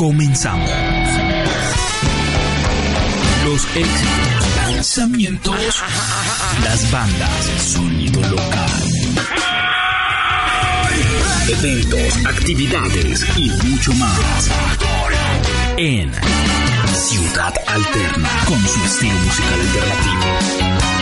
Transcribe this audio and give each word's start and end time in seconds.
Comenzamos. 0.00 0.70
Los 3.44 3.66
éxitos, 3.76 4.56
lanzamientos, 4.56 5.82
las 6.64 6.90
bandas, 6.90 7.44
sonido 7.58 8.22
local. 8.30 8.70
Eventos, 11.50 12.24
actividades 12.24 13.26
y 13.36 13.50
mucho 13.68 13.92
más. 13.92 14.50
En 15.76 16.10
Ciudad 16.94 17.52
Alterna, 17.66 18.30
con 18.46 18.58
su 18.66 18.82
estilo 18.82 19.18
musical 19.18 19.60
alternativo. 19.60 20.99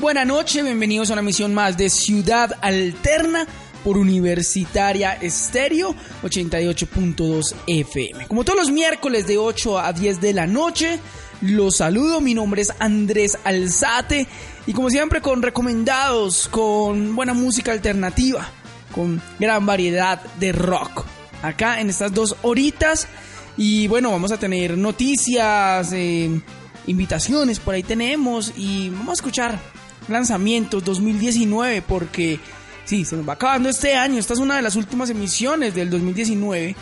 Buena 0.00 0.24
noche, 0.24 0.62
bienvenidos 0.62 1.10
a 1.10 1.14
una 1.14 1.22
misión 1.22 1.52
más 1.52 1.76
de 1.76 1.90
Ciudad 1.90 2.56
Alterna 2.60 3.46
por 3.82 3.98
Universitaria 3.98 5.14
Estéreo 5.14 5.94
88.2 6.22 7.54
FM. 7.66 8.28
Como 8.28 8.44
todos 8.44 8.58
los 8.60 8.70
miércoles 8.70 9.26
de 9.26 9.38
8 9.38 9.78
a 9.78 9.92
10 9.92 10.20
de 10.20 10.32
la 10.32 10.46
noche, 10.46 11.00
los 11.40 11.78
saludo, 11.78 12.20
mi 12.20 12.32
nombre 12.32 12.62
es 12.62 12.72
Andrés 12.78 13.38
Alzate 13.42 14.28
y 14.68 14.72
como 14.72 14.88
siempre 14.88 15.20
con 15.20 15.42
recomendados, 15.42 16.46
con 16.48 17.16
buena 17.16 17.34
música 17.34 17.72
alternativa, 17.72 18.48
con 18.94 19.20
gran 19.40 19.66
variedad 19.66 20.22
de 20.38 20.52
rock. 20.52 21.06
Acá 21.42 21.80
en 21.80 21.90
estas 21.90 22.14
dos 22.14 22.36
horitas 22.42 23.08
y 23.56 23.88
bueno, 23.88 24.12
vamos 24.12 24.30
a 24.30 24.38
tener 24.38 24.78
noticias, 24.78 25.92
eh, 25.92 26.40
invitaciones 26.86 27.58
por 27.58 27.74
ahí 27.74 27.82
tenemos 27.82 28.52
y 28.56 28.90
vamos 28.90 29.10
a 29.10 29.14
escuchar 29.14 29.77
lanzamientos 30.08 30.84
2019 30.84 31.82
porque 31.82 32.40
sí, 32.84 33.04
se 33.04 33.16
nos 33.16 33.28
va 33.28 33.34
acabando 33.34 33.68
este 33.68 33.94
año, 33.94 34.18
esta 34.18 34.34
es 34.34 34.40
una 34.40 34.56
de 34.56 34.62
las 34.62 34.76
últimas 34.76 35.10
emisiones 35.10 35.74
del 35.74 35.90
2019, 35.90 36.74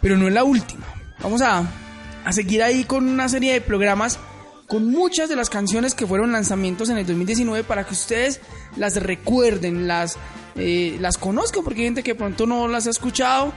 pero 0.00 0.16
no 0.16 0.28
es 0.28 0.34
la 0.34 0.44
última. 0.44 0.86
Vamos 1.22 1.42
a, 1.42 1.64
a 2.24 2.32
seguir 2.32 2.62
ahí 2.62 2.84
con 2.84 3.08
una 3.08 3.28
serie 3.28 3.52
de 3.52 3.60
programas 3.60 4.18
con 4.66 4.90
muchas 4.90 5.28
de 5.28 5.36
las 5.36 5.50
canciones 5.50 5.94
que 5.94 6.06
fueron 6.06 6.32
lanzamientos 6.32 6.88
en 6.88 6.98
el 6.98 7.06
2019 7.06 7.64
para 7.64 7.84
que 7.84 7.92
ustedes 7.92 8.40
las 8.76 8.96
recuerden, 8.96 9.86
las, 9.86 10.16
eh, 10.56 10.96
las 11.00 11.18
conozcan, 11.18 11.64
porque 11.64 11.80
hay 11.80 11.86
gente 11.86 12.02
que 12.02 12.14
pronto 12.14 12.46
no 12.46 12.66
las 12.68 12.86
ha 12.86 12.90
escuchado. 12.90 13.52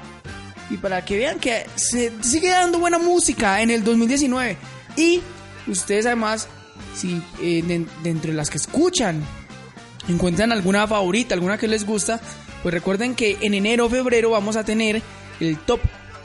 Y 0.70 0.78
para 0.78 1.06
que 1.06 1.18
vean 1.18 1.40
que 1.40 1.66
se 1.75 2.12
sigue 2.22 2.50
dando 2.50 2.80
buena 2.80 3.00
música 3.00 3.62
en 3.62 3.70
el 3.70 3.86
2019 3.86 4.58
y 4.98 5.22
ustedes 5.68 6.06
además, 6.06 6.50
si 6.98 7.22
eh, 7.42 7.64
de, 7.64 8.09
entre 8.09 8.34
las 8.34 8.50
que 8.50 8.58
escuchan 8.58 9.23
encuentran 10.08 10.52
alguna 10.52 10.88
favorita, 10.88 11.36
alguna 11.36 11.58
que 11.58 11.67
les 11.67 11.86
gusta, 11.86 12.20
pues 12.64 12.73
recuerden 12.73 13.16
que 13.16 13.38
en 13.42 13.53
enero 13.53 13.86
o 13.86 13.90
febrero 13.90 14.31
vamos 14.31 14.56
a 14.56 14.64
tener 14.64 15.02
el 15.40 15.58
top 15.59 15.80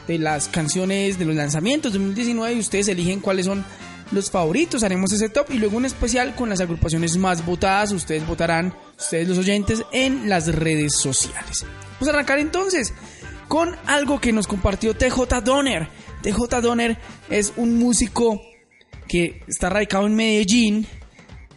de 0.06 0.19
las 0.19 0.48
canciones 0.48 1.19
de 1.19 1.25
los 1.25 1.37
lanzamientos 1.37 1.93
2019 1.93 2.55
y 2.55 2.59
ustedes 2.61 2.89
eligen 2.89 3.20
cuáles 3.20 3.47
son 3.47 3.65
los 4.11 4.31
favoritos, 4.31 4.83
haremos 4.83 5.12
ese 5.12 5.28
top 5.28 5.50
y 5.50 5.59
luego 5.59 5.77
un 5.77 5.84
especial 5.84 6.34
con 6.34 6.48
las 6.48 6.61
agrupaciones 6.61 7.17
más 7.17 7.45
votadas, 7.45 7.93
ustedes 7.93 8.27
votarán, 8.27 8.75
ustedes 8.98 9.28
los 9.28 9.39
oyentes, 9.39 9.84
en 9.91 10.28
las 10.28 10.55
redes 10.55 10.97
sociales. 10.97 11.65
Vamos 11.95 12.09
a 12.09 12.11
arrancar 12.11 12.39
entonces 12.39 12.93
con 13.48 13.77
algo 13.87 14.20
que 14.20 14.33
nos 14.33 14.47
compartió 14.47 14.95
TJ 14.95 15.41
Donner. 15.45 15.89
TJ 16.23 16.61
Donner 16.61 16.98
es 17.31 17.53
un 17.56 17.78
músico 17.78 18.41
que 19.08 19.42
está 19.47 19.69
radicado 19.69 20.06
en 20.06 20.14
Medellín 20.14 20.86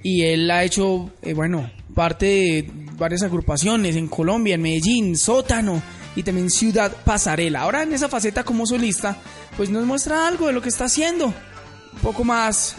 y 0.05 0.23
él 0.23 0.51
ha 0.51 0.63
hecho, 0.63 1.09
eh, 1.23 1.33
bueno, 1.33 1.71
parte 1.95 2.25
de 2.25 2.71
varias 2.95 3.23
agrupaciones 3.23 3.95
en 3.95 4.07
Colombia, 4.07 4.53
en 4.53 4.61
Medellín, 4.61 5.17
Sótano 5.17 5.81
y 6.15 6.21
también 6.21 6.51
Ciudad 6.51 6.95
Pasarela. 7.03 7.61
Ahora 7.61 7.81
en 7.81 7.91
esa 7.91 8.07
faceta 8.07 8.43
como 8.43 8.67
solista, 8.67 9.17
pues 9.57 9.71
nos 9.71 9.83
muestra 9.83 10.27
algo 10.27 10.45
de 10.45 10.53
lo 10.53 10.61
que 10.61 10.69
está 10.69 10.85
haciendo, 10.85 11.25
un 11.25 11.99
poco 12.03 12.23
más 12.23 12.75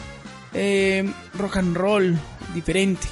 eh, 0.54 1.10
rock 1.34 1.56
and 1.56 1.76
roll, 1.76 2.16
diferente. 2.54 3.08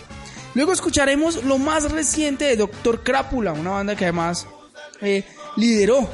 Luego 0.55 0.73
escucharemos 0.73 1.43
lo 1.43 1.59
más 1.59 1.91
reciente 1.91 2.45
de 2.45 2.57
Doctor 2.57 3.03
Crápula, 3.03 3.53
una 3.53 3.71
banda 3.71 3.97
que 3.97 4.05
además 4.05 4.47
eh, 5.01 5.25
lideró 5.57 6.09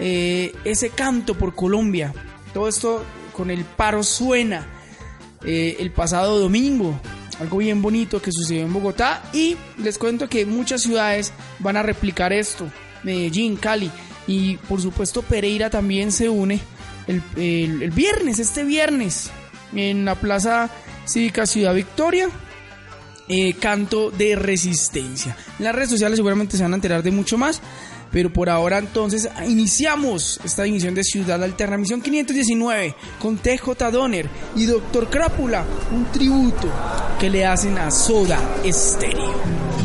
ese 0.00 0.88
canto 0.88 1.36
por 1.36 1.54
Colombia. 1.54 2.14
Todo 2.54 2.68
esto 2.68 3.04
con 3.30 3.50
el 3.50 3.64
paro 3.64 4.02
suena 4.02 4.66
eh, 5.44 5.76
el 5.78 5.90
pasado 5.90 6.38
domingo. 6.38 7.00
Algo 7.40 7.58
bien 7.58 7.80
bonito 7.80 8.20
que 8.20 8.32
sucedió 8.32 8.62
en 8.62 8.72
Bogotá 8.72 9.22
y 9.32 9.56
les 9.78 9.96
cuento 9.96 10.28
que 10.28 10.44
muchas 10.44 10.82
ciudades 10.82 11.32
van 11.58 11.76
a 11.76 11.82
replicar 11.82 12.32
esto. 12.32 12.70
Medellín, 13.02 13.56
Cali 13.56 13.90
y 14.26 14.58
por 14.58 14.80
supuesto 14.80 15.22
Pereira 15.22 15.70
también 15.70 16.12
se 16.12 16.28
une 16.28 16.60
el, 17.06 17.90
viernes, 17.90 18.38
este 18.38 18.62
viernes, 18.62 19.30
en 19.74 20.04
la 20.04 20.14
Plaza 20.14 20.70
Cívica 21.06 21.46
Ciudad 21.46 21.74
Victoria. 21.74 22.28
Eh, 23.32 23.54
canto 23.54 24.10
de 24.10 24.34
resistencia. 24.34 25.36
En 25.60 25.64
las 25.64 25.72
redes 25.72 25.90
sociales 25.90 26.16
seguramente 26.16 26.56
se 26.56 26.64
van 26.64 26.72
a 26.72 26.74
enterar 26.74 27.04
de 27.04 27.12
mucho 27.12 27.38
más. 27.38 27.62
Pero 28.10 28.32
por 28.32 28.48
ahora 28.48 28.78
entonces 28.78 29.28
iniciamos 29.46 30.40
esta 30.44 30.66
emisión 30.66 30.94
de 30.94 31.04
Ciudad 31.04 31.42
Alterna, 31.42 31.78
misión 31.78 32.00
519, 32.00 32.94
con 33.18 33.38
TJ 33.38 33.90
Donner 33.92 34.28
y 34.56 34.66
Doctor 34.66 35.08
Crápula, 35.08 35.64
un 35.92 36.06
tributo 36.06 36.68
que 37.18 37.30
le 37.30 37.46
hacen 37.46 37.78
a 37.78 37.90
Soda 37.90 38.38
Stereo. 38.64 39.79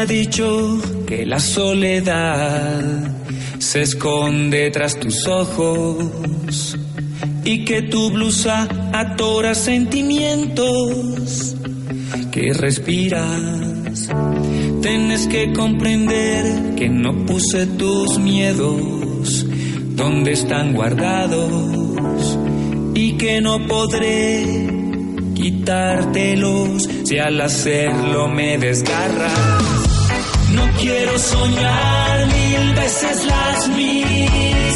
Ha 0.00 0.06
dicho 0.06 0.80
que 1.06 1.26
la 1.26 1.38
soledad 1.38 2.80
se 3.58 3.82
esconde 3.82 4.70
tras 4.70 4.98
tus 4.98 5.26
ojos 5.26 6.78
y 7.44 7.66
que 7.66 7.82
tu 7.82 8.10
blusa 8.10 8.66
atora 8.94 9.54
sentimientos 9.54 11.54
que 12.32 12.54
respiras. 12.54 14.08
Tienes 14.80 15.26
que 15.26 15.52
comprender 15.52 16.76
que 16.76 16.88
no 16.88 17.26
puse 17.26 17.66
tus 17.66 18.18
miedos 18.18 19.46
donde 19.96 20.32
están 20.32 20.72
guardados 20.72 22.38
y 22.94 23.18
que 23.18 23.42
no 23.42 23.66
podré 23.66 24.66
quitártelos 25.34 26.88
si 27.04 27.18
al 27.18 27.40
hacerlo 27.40 28.28
me 28.28 28.56
desgarras. 28.56 29.59
Quiero 30.80 31.18
soñar 31.18 32.26
mil 32.28 32.74
veces 32.74 33.26
las 33.26 33.68
mismas 33.68 34.69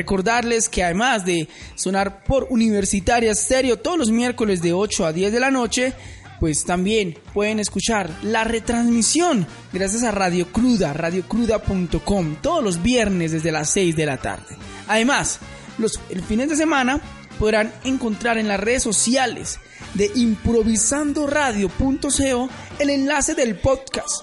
recordarles 0.00 0.70
que 0.70 0.82
además 0.82 1.26
de 1.26 1.46
sonar 1.74 2.24
por 2.24 2.46
Universitaria 2.48 3.34
Stereo 3.34 3.76
todos 3.76 3.98
los 3.98 4.10
miércoles 4.10 4.62
de 4.62 4.72
8 4.72 5.04
a 5.04 5.12
10 5.12 5.30
de 5.30 5.40
la 5.40 5.50
noche, 5.50 5.92
pues 6.40 6.64
también 6.64 7.18
pueden 7.34 7.58
escuchar 7.58 8.08
la 8.22 8.44
retransmisión 8.44 9.46
gracias 9.74 10.04
a 10.04 10.10
Radio 10.10 10.50
Cruda, 10.50 10.94
radiocruda.com, 10.94 12.36
todos 12.40 12.64
los 12.64 12.82
viernes 12.82 13.32
desde 13.32 13.52
las 13.52 13.68
6 13.70 13.94
de 13.94 14.06
la 14.06 14.16
tarde. 14.16 14.56
Además, 14.88 15.38
los 15.76 16.00
el 16.08 16.22
fines 16.22 16.48
de 16.48 16.56
semana 16.56 17.02
podrán 17.38 17.70
encontrar 17.84 18.38
en 18.38 18.48
las 18.48 18.58
redes 18.58 18.82
sociales 18.82 19.60
de 19.92 20.10
improvisandoradio.co 20.14 22.48
el 22.78 22.88
enlace 22.88 23.34
del 23.34 23.56
podcast, 23.56 24.22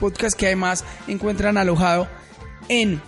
podcast 0.00 0.38
que 0.38 0.46
además 0.46 0.84
encuentran 1.06 1.58
alojado 1.58 2.08
en 2.70 3.02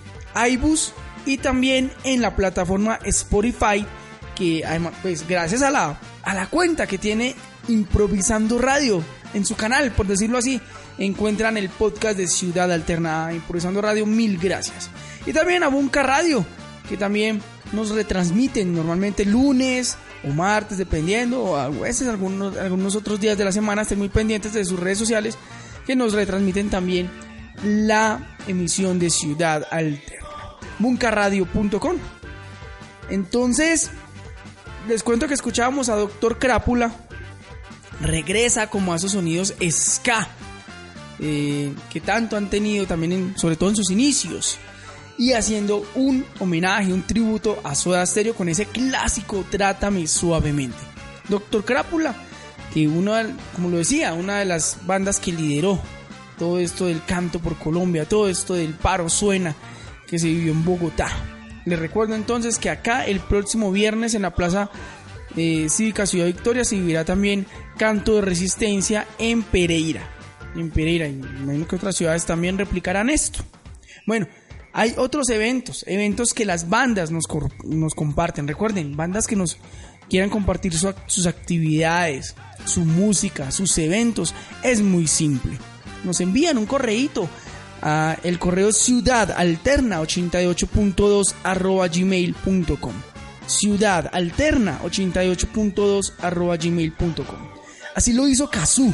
iBus 0.50 0.92
y 1.26 1.38
también 1.38 1.90
en 2.04 2.22
la 2.22 2.36
plataforma 2.36 2.98
Spotify 3.04 3.86
que 4.34 4.64
además 4.64 4.94
pues 5.02 5.26
gracias 5.28 5.62
a 5.62 5.70
la 5.70 6.00
a 6.22 6.34
la 6.34 6.46
cuenta 6.46 6.86
que 6.86 6.98
tiene 6.98 7.34
Improvisando 7.68 8.58
Radio 8.58 9.02
en 9.34 9.44
su 9.44 9.54
canal, 9.54 9.92
por 9.92 10.06
decirlo 10.06 10.38
así, 10.38 10.60
encuentran 10.98 11.56
el 11.56 11.68
podcast 11.68 12.16
de 12.16 12.26
Ciudad 12.26 12.70
Alterna 12.72 13.30
Improvisando 13.32 13.80
Radio, 13.80 14.06
mil 14.06 14.38
gracias. 14.38 14.90
Y 15.26 15.32
también 15.32 15.62
a 15.62 15.68
Bunka 15.68 16.02
Radio, 16.02 16.44
que 16.88 16.96
también 16.96 17.40
nos 17.72 17.90
retransmiten 17.90 18.74
normalmente 18.74 19.24
lunes 19.24 19.96
o 20.24 20.28
martes, 20.28 20.78
dependiendo, 20.78 21.42
o 21.42 21.56
a 21.56 21.68
veces 21.68 22.08
algunos, 22.08 22.56
algunos 22.56 22.96
otros 22.96 23.20
días 23.20 23.38
de 23.38 23.44
la 23.44 23.52
semana, 23.52 23.82
estén 23.82 23.98
muy 23.98 24.08
pendientes 24.08 24.52
de 24.52 24.64
sus 24.64 24.80
redes 24.80 24.98
sociales, 24.98 25.38
que 25.86 25.96
nos 25.96 26.12
retransmiten 26.12 26.70
también 26.70 27.10
la 27.62 28.36
emisión 28.46 28.98
de 28.98 29.10
Ciudad 29.10 29.66
Alterna. 29.70 30.29
Buncaradio.com. 30.80 31.96
Entonces, 33.08 33.90
les 34.88 35.02
cuento 35.02 35.28
que 35.28 35.34
escuchábamos 35.34 35.88
a 35.88 35.96
Doctor 35.96 36.38
Crápula. 36.38 36.92
Regresa 38.00 38.68
como 38.68 38.92
a 38.92 38.96
esos 38.96 39.12
sonidos 39.12 39.54
ska. 39.70 40.28
eh, 41.22 41.74
que 41.90 42.00
tanto 42.00 42.36
han 42.36 42.48
tenido 42.48 42.86
también, 42.86 43.34
sobre 43.36 43.56
todo 43.56 43.68
en 43.68 43.76
sus 43.76 43.90
inicios. 43.90 44.58
Y 45.18 45.34
haciendo 45.34 45.86
un 45.94 46.24
homenaje, 46.38 46.94
un 46.94 47.02
tributo 47.02 47.60
a 47.62 47.74
Soda 47.74 48.06
Stereo 48.06 48.34
con 48.34 48.48
ese 48.48 48.64
clásico 48.64 49.44
Trátame 49.50 50.06
Suavemente. 50.06 50.78
Doctor 51.28 51.62
Crápula, 51.62 52.14
que 52.72 52.88
uno, 52.88 53.12
como 53.54 53.68
lo 53.68 53.76
decía, 53.76 54.14
una 54.14 54.38
de 54.38 54.46
las 54.46 54.78
bandas 54.86 55.20
que 55.20 55.32
lideró 55.32 55.78
todo 56.38 56.58
esto 56.58 56.86
del 56.86 57.04
canto 57.04 57.38
por 57.38 57.58
Colombia, 57.58 58.08
todo 58.08 58.28
esto 58.28 58.54
del 58.54 58.72
paro 58.72 59.10
suena 59.10 59.54
que 60.10 60.18
se 60.18 60.26
vivió 60.26 60.52
en 60.52 60.64
Bogotá. 60.64 61.08
Les 61.64 61.78
recuerdo 61.78 62.16
entonces 62.16 62.58
que 62.58 62.68
acá 62.68 63.06
el 63.06 63.20
próximo 63.20 63.70
viernes 63.70 64.14
en 64.14 64.22
la 64.22 64.34
Plaza 64.34 64.70
eh, 65.36 65.68
Cívica 65.68 66.04
Ciudad 66.04 66.26
Victoria 66.26 66.64
se 66.64 66.76
vivirá 66.76 67.04
también 67.04 67.46
canto 67.78 68.16
de 68.16 68.22
resistencia 68.22 69.06
en 69.18 69.44
Pereira. 69.44 70.02
En 70.56 70.70
Pereira, 70.70 71.06
y 71.06 71.12
imagino 71.12 71.68
que 71.68 71.76
otras 71.76 71.96
ciudades 71.96 72.26
también 72.26 72.58
replicarán 72.58 73.08
esto. 73.08 73.44
Bueno, 74.04 74.26
hay 74.72 74.94
otros 74.96 75.28
eventos, 75.30 75.84
eventos 75.86 76.34
que 76.34 76.44
las 76.44 76.68
bandas 76.68 77.12
nos, 77.12 77.24
nos 77.64 77.94
comparten. 77.94 78.48
Recuerden, 78.48 78.96
bandas 78.96 79.28
que 79.28 79.36
nos 79.36 79.58
quieran 80.08 80.30
compartir 80.30 80.72
sus 81.06 81.26
actividades, 81.26 82.34
su 82.64 82.84
música, 82.84 83.52
sus 83.52 83.78
eventos. 83.78 84.34
Es 84.64 84.80
muy 84.80 85.06
simple. 85.06 85.56
Nos 86.02 86.20
envían 86.20 86.58
un 86.58 86.66
correíto 86.66 87.28
el 88.22 88.38
correo 88.38 88.70
ciudadalterna88.2 88.70 91.34
arroba 91.42 91.88
gmail.com 91.88 92.92
ciudadalterna88.2 93.48 96.12
arroba 96.20 96.56
gmail.com 96.56 97.48
así 97.94 98.12
lo 98.12 98.28
hizo 98.28 98.50
Kazoo 98.50 98.92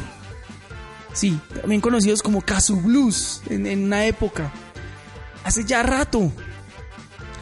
sí, 1.17 1.39
también 1.59 1.81
conocidos 1.81 2.21
como 2.21 2.41
Kazoo 2.41 2.77
Blues 2.77 3.41
en, 3.49 3.65
en 3.65 3.85
una 3.85 4.05
época. 4.05 4.51
Hace 5.43 5.65
ya 5.65 5.81
rato 5.81 6.31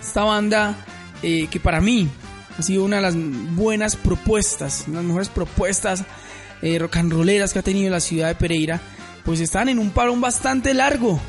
esta 0.01 0.23
banda 0.23 0.75
eh, 1.21 1.47
que 1.49 1.59
para 1.59 1.81
mí 1.81 2.07
ha 2.57 2.61
sido 2.61 2.85
una 2.85 2.97
de 2.97 3.01
las 3.01 3.15
buenas 3.55 3.95
propuestas, 3.95 4.87
las 4.87 5.03
mejores 5.03 5.29
propuestas 5.29 6.03
eh, 6.61 6.79
rock 6.79 6.97
and 6.97 7.11
rolleras 7.11 7.51
que 7.51 7.59
ha 7.59 7.63
tenido 7.63 7.91
la 7.91 7.99
ciudad 7.99 8.29
de 8.29 8.35
Pereira, 8.35 8.79
pues 9.25 9.41
están 9.41 9.67
en 9.67 9.79
un 9.79 9.89
parón 9.89 10.21
bastante 10.21 10.73
largo, 10.73 11.19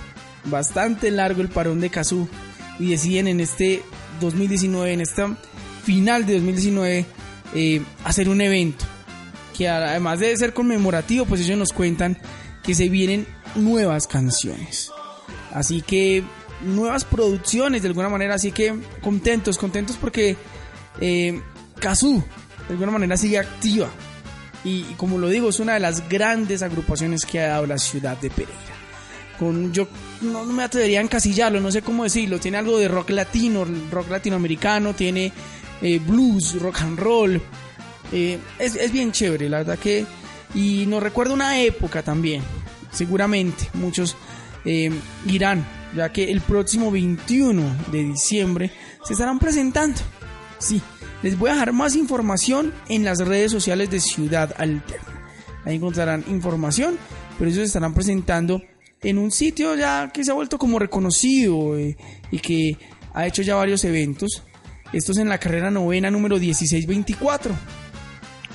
bastante 0.46 1.10
largo 1.10 1.42
el 1.42 1.48
parón 1.48 1.80
de 1.80 1.90
Kazoo 1.90 2.28
y 2.78 2.90
deciden 2.90 3.28
en 3.28 3.40
este 3.40 3.82
2019, 4.20 4.92
en 4.92 5.00
esta 5.00 5.36
final 5.84 6.26
de 6.26 6.34
2019, 6.34 7.06
eh, 7.54 7.82
hacer 8.04 8.28
un 8.28 8.40
evento 8.40 8.84
que 9.56 9.68
además 9.68 10.20
de 10.20 10.36
ser 10.36 10.52
conmemorativo, 10.52 11.24
pues 11.24 11.40
ellos 11.40 11.58
nos 11.58 11.72
cuentan 11.72 12.18
que 12.62 12.74
se 12.74 12.88
vienen 12.88 13.26
nuevas 13.54 14.06
canciones. 14.06 14.90
Así 15.52 15.80
que 15.80 16.22
nuevas 16.62 17.04
producciones 17.04 17.82
de 17.82 17.88
alguna 17.88 18.08
manera, 18.08 18.34
así 18.34 18.52
que 18.52 18.74
contentos, 19.00 19.56
contentos 19.56 19.96
porque 19.96 20.36
eh, 21.00 21.40
Kazoo 21.80 22.22
de 22.68 22.72
alguna 22.72 22.90
manera 22.90 23.16
sigue 23.16 23.38
activa 23.38 23.88
y, 24.64 24.80
y, 24.90 24.94
como 24.96 25.18
lo 25.18 25.28
digo 25.28 25.50
es 25.50 25.60
una 25.60 25.74
de 25.74 25.80
las 25.80 26.08
grandes 26.08 26.62
agrupaciones 26.62 27.24
que 27.24 27.40
ha 27.40 27.48
dado 27.48 27.66
la 27.66 27.78
ciudad 27.78 28.18
de 28.18 28.30
Pereira. 28.30 28.52
Con 29.38 29.72
yo 29.72 29.86
no, 30.20 30.44
me 30.44 30.64
atrevería 30.64 31.00
a 31.00 31.02
encasillarlo, 31.02 31.60
no 31.60 31.70
sé 31.70 31.82
cómo 31.82 32.04
decirlo, 32.04 32.38
tiene 32.38 32.58
algo 32.58 32.78
de 32.78 32.88
rock 32.88 33.10
latino, 33.10 33.66
rock 33.90 34.10
latinoamericano, 34.10 34.94
tiene 34.94 35.32
eh, 35.82 35.98
blues, 35.98 36.60
rock 36.60 36.80
and 36.82 36.98
roll, 36.98 37.40
eh, 38.12 38.38
es, 38.58 38.76
es 38.76 38.92
bien 38.92 39.12
chévere, 39.12 39.48
la 39.48 39.58
verdad 39.58 39.78
que 39.78 40.06
y 40.54 40.86
nos 40.86 41.02
recuerda 41.02 41.34
una 41.34 41.60
época 41.60 42.02
también, 42.02 42.42
seguramente 42.90 43.68
muchos 43.74 44.16
eh, 44.64 44.90
irán 45.26 45.64
ya 45.94 46.12
que 46.12 46.30
el 46.30 46.40
próximo 46.40 46.90
21 46.90 47.62
de 47.90 48.04
diciembre 48.04 48.70
se 49.04 49.14
estarán 49.14 49.38
presentando. 49.38 49.98
Sí, 50.58 50.80
les 51.22 51.38
voy 51.38 51.50
a 51.50 51.54
dejar 51.54 51.72
más 51.72 51.96
información 51.96 52.72
en 52.88 53.04
las 53.04 53.18
redes 53.18 53.50
sociales 53.50 53.90
de 53.90 54.00
Ciudad 54.00 54.54
Alterna. 54.58 55.22
Ahí 55.64 55.76
encontrarán 55.76 56.24
información, 56.28 56.98
pero 57.38 57.50
ellos 57.50 57.64
estarán 57.64 57.94
presentando 57.94 58.62
en 59.06 59.18
un 59.18 59.30
sitio 59.30 59.76
ya 59.76 60.10
que 60.12 60.24
se 60.24 60.32
ha 60.32 60.34
vuelto 60.34 60.58
como 60.58 60.80
reconocido 60.80 61.78
eh, 61.78 61.96
y 62.32 62.40
que 62.40 62.76
ha 63.14 63.26
hecho 63.26 63.42
ya 63.42 63.54
varios 63.54 63.84
eventos. 63.84 64.42
Esto 64.92 65.12
es 65.12 65.18
en 65.18 65.28
la 65.28 65.38
carrera 65.38 65.70
novena 65.70 66.10
número 66.10 66.38
1624. 66.38 67.54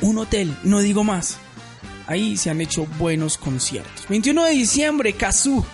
Un 0.02 0.18
hotel, 0.18 0.54
no 0.64 0.82
digo 0.82 1.04
más. 1.06 1.38
Ahí 2.06 2.36
se 2.36 2.50
han 2.50 2.60
hecho 2.60 2.86
buenos 3.00 3.38
conciertos. 3.38 4.08
21 4.10 4.44
de 4.44 4.52
diciembre, 4.52 5.14
Kazoo. 5.14 5.66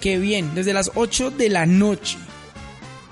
Qué 0.00 0.18
bien, 0.18 0.54
desde 0.56 0.72
las 0.72 0.90
8 0.96 1.30
de 1.30 1.48
la 1.48 1.64
noche. 1.64 2.18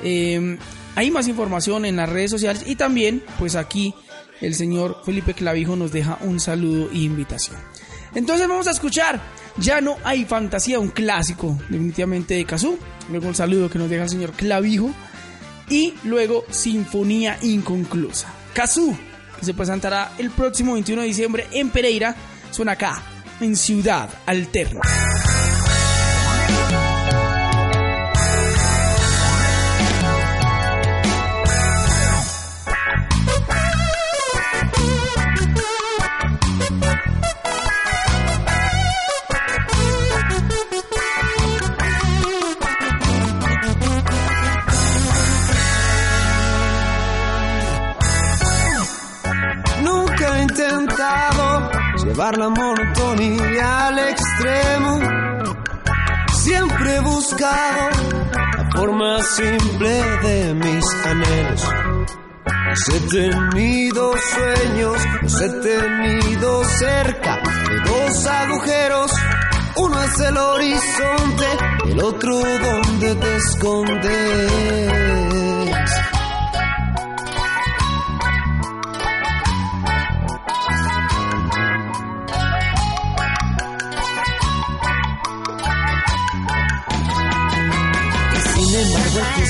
Eh, 0.03 0.59
hay 0.97 1.11
más 1.13 1.29
información 1.29 1.85
en 1.85 1.97
las 1.97 2.09
redes 2.09 2.33
sociales 2.33 2.65
y 2.67 2.75
también, 2.75 3.23
pues 3.39 3.55
aquí 3.55 3.95
el 4.41 4.55
señor 4.57 5.01
Felipe 5.05 5.33
Clavijo 5.33 5.77
nos 5.77 5.93
deja 5.93 6.19
un 6.23 6.41
saludo 6.41 6.91
e 6.93 6.99
invitación. 6.99 7.57
Entonces 8.15 8.49
vamos 8.49 8.67
a 8.67 8.73
escuchar 8.73 9.21
Ya 9.59 9.81
no 9.81 9.97
hay 10.05 10.25
fantasía, 10.25 10.79
un 10.79 10.89
clásico 10.89 11.59
definitivamente 11.69 12.35
de 12.35 12.45
Kazoo. 12.45 12.79
Luego 13.11 13.29
un 13.29 13.35
saludo 13.35 13.69
que 13.69 13.79
nos 13.79 13.91
deja 13.91 14.05
el 14.05 14.11
señor 14.11 14.33
Clavijo. 14.33 14.91
Y 15.69 15.95
luego 16.05 16.45
Sinfonía 16.51 17.39
Inconclusa. 17.43 18.33
Que 18.55 19.47
se 19.47 19.55
presentará 19.55 20.13
el 20.19 20.31
próximo 20.31 20.75
21 20.75 21.03
de 21.03 21.09
diciembre 21.09 21.47
en 21.53 21.71
Pereira, 21.71 22.15
suena 22.51 22.73
acá, 22.73 23.03
en 23.41 23.57
Ciudad 23.57 24.09
Alterna. 24.27 24.81
Llevar 52.23 52.39
la 52.39 52.49
monotonía 52.51 53.89
al 53.89 53.99
extremo. 53.99 55.01
Siempre 56.35 56.97
he 56.97 57.01
buscado 57.01 57.91
la 58.57 58.71
forma 58.71 59.23
simple 59.23 59.91
de 60.23 60.55
mis 60.55 60.85
anhelos. 61.05 61.69
Los 62.69 62.89
he 62.89 63.01
tenido 63.09 64.13
sueños, 64.17 64.99
los 65.23 65.41
he 65.41 65.49
tenido 65.49 66.65
cerca 66.65 67.43
de 67.69 67.81
dos 67.91 68.27
agujeros. 68.27 69.13
Uno 69.77 70.03
es 70.03 70.21
el 70.21 70.37
horizonte, 70.37 71.47
el 71.87 72.01
otro 72.03 72.39
donde 72.39 73.15
te 73.17 73.37
escondes. 73.37 74.93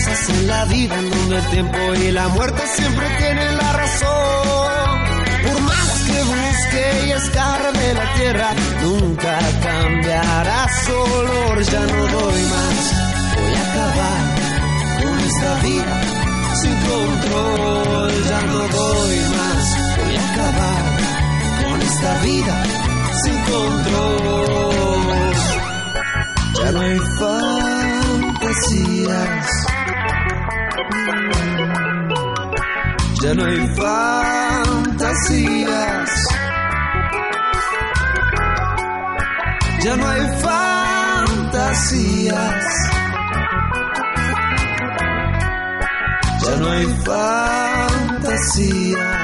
Cosas 0.04 0.28
en 0.30 0.46
la 0.46 0.64
vida 0.66 0.98
en 0.98 1.10
donde 1.10 1.36
el 1.36 1.46
tiempo 1.50 1.78
y 1.94 2.10
la 2.12 2.28
muerte 2.28 2.62
siempre 2.76 3.06
tienen 3.18 3.56
la 3.56 3.72
razón. 3.72 5.00
Por 5.44 5.60
más 5.62 6.02
que 6.06 6.22
busque 6.22 7.06
y 7.06 7.10
escarbe 7.12 7.94
la 7.94 8.14
tierra, 8.14 8.54
nunca 8.82 9.38
cambiará 9.62 10.68
su 10.84 10.92
olor. 10.92 11.62
Ya 11.62 11.80
no 11.80 12.06
doy 12.06 12.42
más, 12.54 12.92
voy 13.36 13.54
a 13.54 13.62
acabar 13.70 14.24
con 15.02 15.20
esta 15.20 15.54
vida 15.62 16.00
sin 16.60 16.76
control. 16.90 18.12
Ya 18.28 18.40
no 18.42 18.58
doy 18.58 19.18
más, 19.36 19.64
voy 19.98 20.16
a 20.16 20.18
acabar 20.32 20.84
con 21.64 21.76
esta 21.82 22.12
vida 22.22 22.54
sin 23.24 23.38
control. 23.52 25.32
Ya 26.54 26.68
no 26.72 26.80
hay 26.80 26.98
fantasías. 28.40 29.61
Ya 33.22 33.34
no 33.34 33.44
hay 33.44 33.66
fantasías. 34.96 36.10
Ya 39.84 39.96
no 39.96 40.08
hay 40.08 40.22
fantasías. 41.62 42.64
Ya 46.44 46.56
no 46.56 46.68
hay 46.68 46.86
fantasías. 47.86 49.21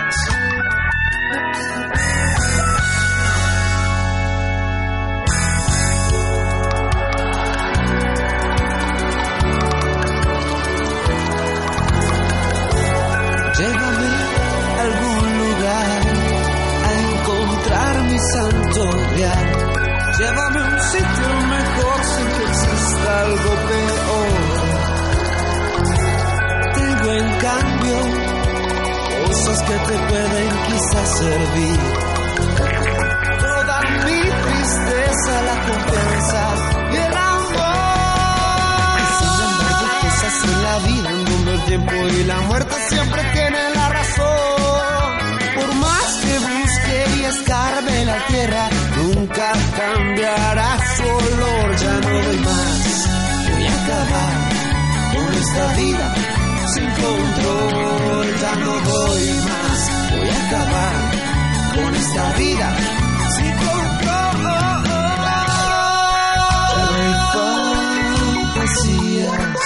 cambio, 27.40 27.99
cosas 29.26 29.62
que 29.62 29.75
te 29.75 29.99
pueden 30.11 30.50
quizás 30.66 31.18
servir. 31.18 31.78
Toda 33.40 33.80
mi 34.04 34.21
tristeza 34.45 35.42
la 35.49 35.57
compensa 35.66 36.42
y 36.92 36.97
el 36.97 37.16
amor. 37.16 37.78
Sin 39.18 39.38
embargo, 39.49 40.07
es 40.09 40.18
así 40.30 40.50
la 40.66 40.76
vida, 40.88 41.09
el 41.11 41.49
el 41.49 41.61
tiempo 41.64 41.92
y 41.92 42.25
la 42.25 42.40
muerte 42.42 42.75
siempre 42.88 43.23
tienen 43.33 43.75
la 43.75 43.88
razón. 43.88 45.18
Por 45.57 45.75
más 45.76 46.09
que 46.25 46.35
busque 46.38 46.97
y 47.18 47.25
escarbe 47.25 48.04
la 48.04 48.26
tierra, 48.26 48.68
nunca 48.97 49.52
cambiará 49.76 50.78
su 50.97 51.02
olor. 51.04 51.76
Ya 51.76 51.92
no 51.92 52.23
doy 52.26 52.38
más, 52.38 53.09
voy 53.50 53.66
a 53.66 53.75
acabar 53.85 54.33
con 55.14 55.35
esta 55.35 55.73
vida 55.75 56.27
ya 58.49 58.57
no 58.64 58.73
voy 58.73 59.25
más. 59.49 59.81
Voy 60.11 60.28
a 60.28 60.38
acabar 60.47 60.95
con 61.75 61.90
esta 61.95 62.25
vida. 62.35 62.69
Si 63.35 63.45
compro 63.62 64.19
oh, 64.43 64.49
oh, 64.49 65.02
oh. 67.35 67.49
fantasías. 68.55 69.62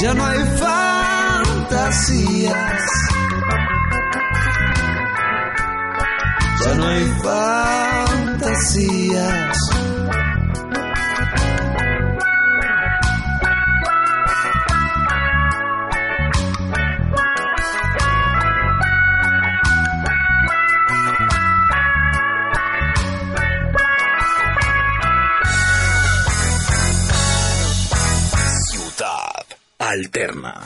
Ya 0.00 0.14
no 0.14 0.24
hay 0.26 0.40
fantasías. 1.78 2.81
Fantasías. 8.62 9.71
Ciudad 9.71 9.71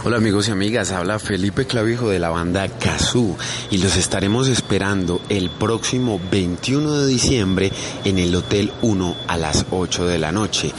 Hola 0.06 0.18
amigos 0.18 0.46
y 0.46 0.52
amigas, 0.52 0.92
habla 0.92 1.18
Felipe 1.18 1.66
Clavijo 1.66 2.08
de 2.08 2.20
la 2.20 2.28
banda 2.28 2.68
Kazoo 2.68 3.36
y 3.72 3.78
los 3.78 3.96
estaremos 3.96 4.46
esperando 4.46 5.20
el 5.28 5.50
próximo 5.50 6.20
21 6.30 6.98
de 6.98 7.06
diciembre 7.08 7.72
en 8.04 8.20
el 8.20 8.32
Hotel 8.36 8.72
1 8.82 9.16
a 9.26 9.36
las 9.36 9.66
8 9.68 10.06
de 10.06 10.20
la 10.20 10.30
noche. 10.30 10.70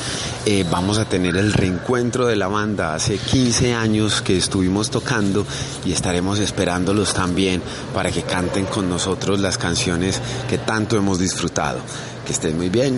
Eh, 0.46 0.66
vamos 0.72 0.98
a 0.98 1.10
tener 1.10 1.36
el 1.36 1.52
reencuentro 1.52 2.26
de 2.26 2.38
la 2.38 2.48
banda 2.48 2.96
hace 2.96 3.18
15 3.18 3.74
años 3.74 4.22
que 4.22 4.38
estuvimos 4.38 4.90
tocando 4.90 5.46
y 5.84 5.92
estaremos 5.92 6.40
esperándolos 6.40 7.14
también 7.14 7.62
para 7.94 8.12
que 8.12 8.24
canten 8.24 8.64
con 8.64 8.90
nosotros 8.90 9.42
las 9.42 9.58
canciones 9.58 10.22
que 10.50 10.58
tanto 10.58 10.96
hemos 10.96 11.20
disfrutado. 11.20 11.82
Que 12.26 12.32
estén 12.32 12.56
muy 12.56 12.70
bien. 12.70 12.98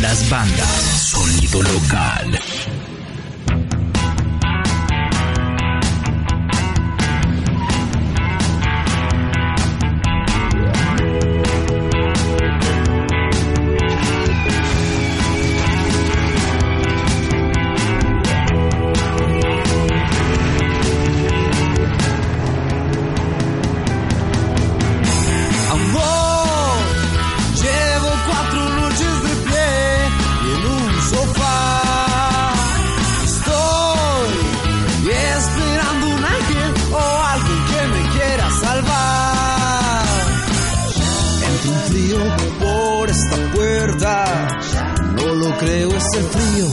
Las 0.00 0.30
bandas. 0.30 1.10
Sonido 1.10 1.62
local. 1.62 2.40
Creo, 45.60 45.90
es 45.90 46.06
el 46.14 46.24
frío 46.24 46.66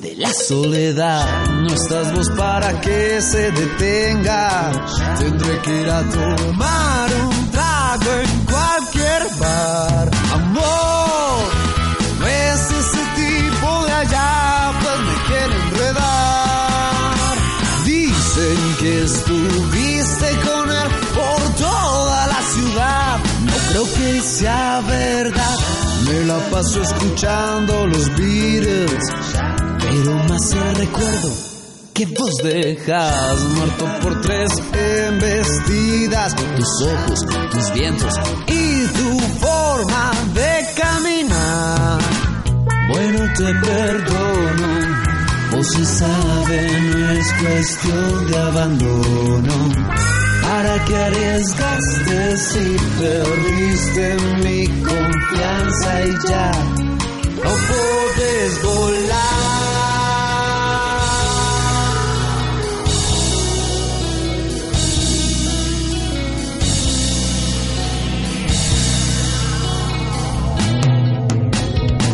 de 0.00 0.16
la 0.16 0.32
soledad. 0.32 1.46
No 1.62 1.72
estás 1.72 2.12
vos 2.12 2.28
para 2.36 2.80
que 2.80 3.22
se 3.22 3.50
detenga. 3.52 4.72
Tendré 5.18 5.58
que 5.60 5.80
ir 5.82 5.88
a 5.88 6.02
tomar 6.02 7.08
un 7.26 7.50
trago 7.52 8.10
en 8.24 8.44
cualquier 8.44 9.22
bar. 9.38 10.10
Amor, 10.32 11.44
no 12.18 12.26
es 12.26 12.60
ese 12.80 13.02
tipo 13.22 13.84
de 13.86 13.92
allá, 13.92 14.72
pues 14.80 14.98
me 15.08 15.16
quiere 15.28 15.54
enredar. 15.66 17.04
Dicen 17.84 18.76
que 18.80 19.04
estuviste 19.04 20.28
con 20.46 20.70
él 20.70 20.90
por 21.14 21.54
toda 21.54 22.26
la 22.26 22.42
ciudad. 22.52 23.18
No 23.44 23.52
creo 23.70 23.84
que 23.94 24.20
sea 24.20 24.82
verdad. 24.86 25.73
Me 26.06 26.24
la 26.26 26.38
paso 26.50 26.82
escuchando 26.82 27.86
los 27.86 28.08
Beatles, 28.16 29.00
pero 29.80 30.14
más 30.28 30.52
el 30.52 30.74
recuerdo 30.76 31.54
que 31.94 32.06
vos 32.06 32.34
dejas 32.42 33.40
muerto 33.56 33.88
por 34.02 34.20
tres 34.20 34.50
embestidas. 34.72 36.34
Tus 36.34 36.82
ojos, 36.82 37.20
tus 37.52 37.72
vientos 37.72 38.14
y 38.48 38.86
tu 38.86 39.18
forma 39.40 40.10
de 40.34 40.66
caminar. 40.76 42.00
Bueno, 42.88 43.32
te 43.36 43.54
perdono. 43.66 45.04
Vos 45.52 45.66
se 45.68 45.84
sabe, 45.84 46.80
no 46.80 47.10
es 47.10 47.32
cuestión 47.40 48.30
de 48.30 48.38
abandono. 48.38 50.23
¿Para 50.46 50.84
qué 50.84 50.94
arriesgaste 50.96 52.36
si 52.36 52.76
perdiste 53.00 54.16
mi 54.44 54.66
confianza 54.82 56.04
y 56.04 56.28
ya 56.28 56.52
no 57.42 57.52
podés 57.68 58.62
volar? 58.62 59.24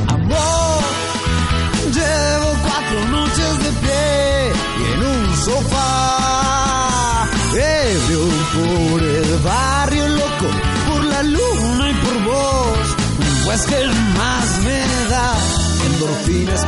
Amor, 0.08 0.82
llevo 1.92 2.48
cuatro 2.62 3.08
noches 3.10 3.58
de 3.64 3.70
pie 3.82 4.52
y 4.78 4.92
en 4.92 5.00
un 5.02 5.36
sofá. 5.36 6.19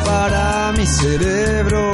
Para 0.05 0.73
mi 0.73 0.87
cerebro. 0.87 1.91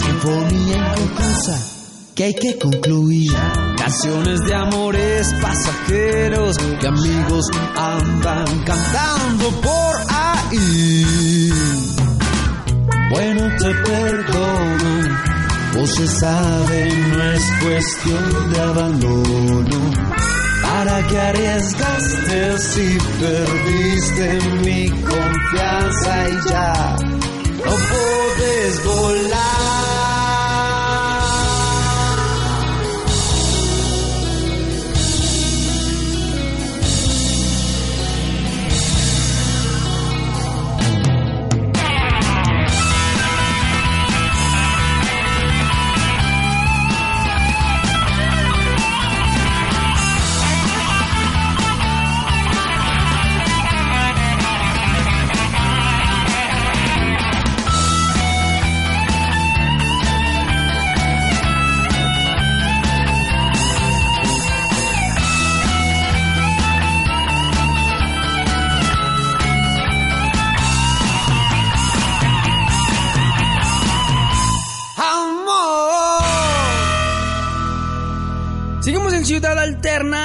Sinfonía 0.00 0.76
inconclusa 0.76 1.78
que 2.14 2.24
hay 2.24 2.34
que 2.34 2.58
concluir. 2.58 3.32
Canciones 3.76 4.40
de 4.40 4.54
amores 4.54 5.32
pasajeros 5.40 6.56
que 6.80 6.88
amigos 6.88 7.46
andan 7.76 8.64
cantando 8.64 9.50
por 9.60 9.96
ahí. 10.08 11.52
Bueno, 13.10 13.42
te 13.56 13.74
perdono, 13.88 15.16
vos 15.74 15.94
se 15.94 16.06
sabe, 16.08 16.92
no 17.08 17.22
es 17.22 17.42
cuestión 17.62 18.52
de 18.52 18.60
abandono. 18.60 19.90
¿Para 20.78 21.04
qué 21.08 21.18
arriesgaste 21.18 22.58
si 22.60 22.98
perdiste 23.18 24.38
mi 24.62 24.88
confianza 24.88 26.28
y 26.28 26.50
ya 26.50 26.96
no 27.64 27.72
podés 27.90 28.84
volar? 28.84 29.97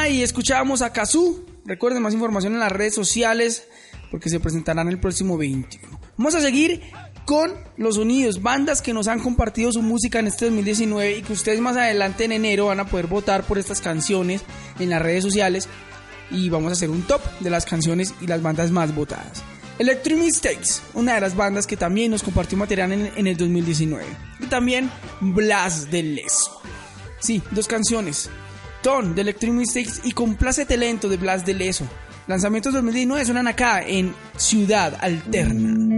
y 0.07 0.21
escuchábamos 0.21 0.83
a 0.83 0.93
Kazú. 0.93 1.43
Recuerden 1.65 2.03
más 2.03 2.13
información 2.13 2.53
en 2.53 2.59
las 2.59 2.71
redes 2.71 2.93
sociales 2.93 3.67
porque 4.11 4.29
se 4.29 4.39
presentarán 4.39 4.87
el 4.87 4.99
próximo 4.99 5.35
21. 5.35 5.99
Vamos 6.15 6.35
a 6.35 6.41
seguir 6.41 6.81
con 7.25 7.51
los 7.77 7.95
sonidos, 7.95 8.43
bandas 8.43 8.83
que 8.83 8.93
nos 8.93 9.07
han 9.07 9.19
compartido 9.19 9.71
su 9.71 9.81
música 9.81 10.19
en 10.19 10.27
este 10.27 10.45
2019 10.45 11.17
y 11.17 11.21
que 11.23 11.33
ustedes 11.33 11.59
más 11.59 11.75
adelante 11.75 12.25
en 12.25 12.33
enero 12.33 12.67
van 12.67 12.81
a 12.81 12.85
poder 12.85 13.07
votar 13.07 13.45
por 13.45 13.57
estas 13.57 13.81
canciones 13.81 14.43
en 14.77 14.91
las 14.91 15.01
redes 15.01 15.23
sociales 15.23 15.67
y 16.29 16.49
vamos 16.49 16.69
a 16.69 16.73
hacer 16.73 16.91
un 16.91 17.01
top 17.01 17.21
de 17.39 17.49
las 17.49 17.65
canciones 17.65 18.13
y 18.21 18.27
las 18.27 18.43
bandas 18.43 18.69
más 18.69 18.93
votadas. 18.93 19.41
Electric 19.79 20.19
Mistakes, 20.19 20.81
una 20.93 21.15
de 21.15 21.21
las 21.21 21.35
bandas 21.35 21.65
que 21.65 21.77
también 21.77 22.11
nos 22.11 22.21
compartió 22.21 22.59
material 22.59 22.91
en, 22.91 23.11
en 23.15 23.25
el 23.25 23.37
2019. 23.37 24.05
Y 24.39 24.45
también 24.45 24.91
Blas 25.19 25.89
del 25.89 26.13
Leso. 26.13 26.61
Sí, 27.19 27.41
dos 27.51 27.67
canciones 27.67 28.29
de 28.83 29.21
Electric 29.21 29.53
Mistakes 29.53 30.01
y 30.03 30.11
Complácete 30.11 30.75
Lento 30.75 31.07
de 31.07 31.15
Blas 31.15 31.45
de 31.45 31.53
Leso. 31.53 31.87
Lanzamientos 32.27 32.73
2019 32.73 33.23
suenan 33.23 33.47
acá 33.47 33.81
en 33.81 34.13
Ciudad 34.35 34.97
Alterna. 34.99 35.92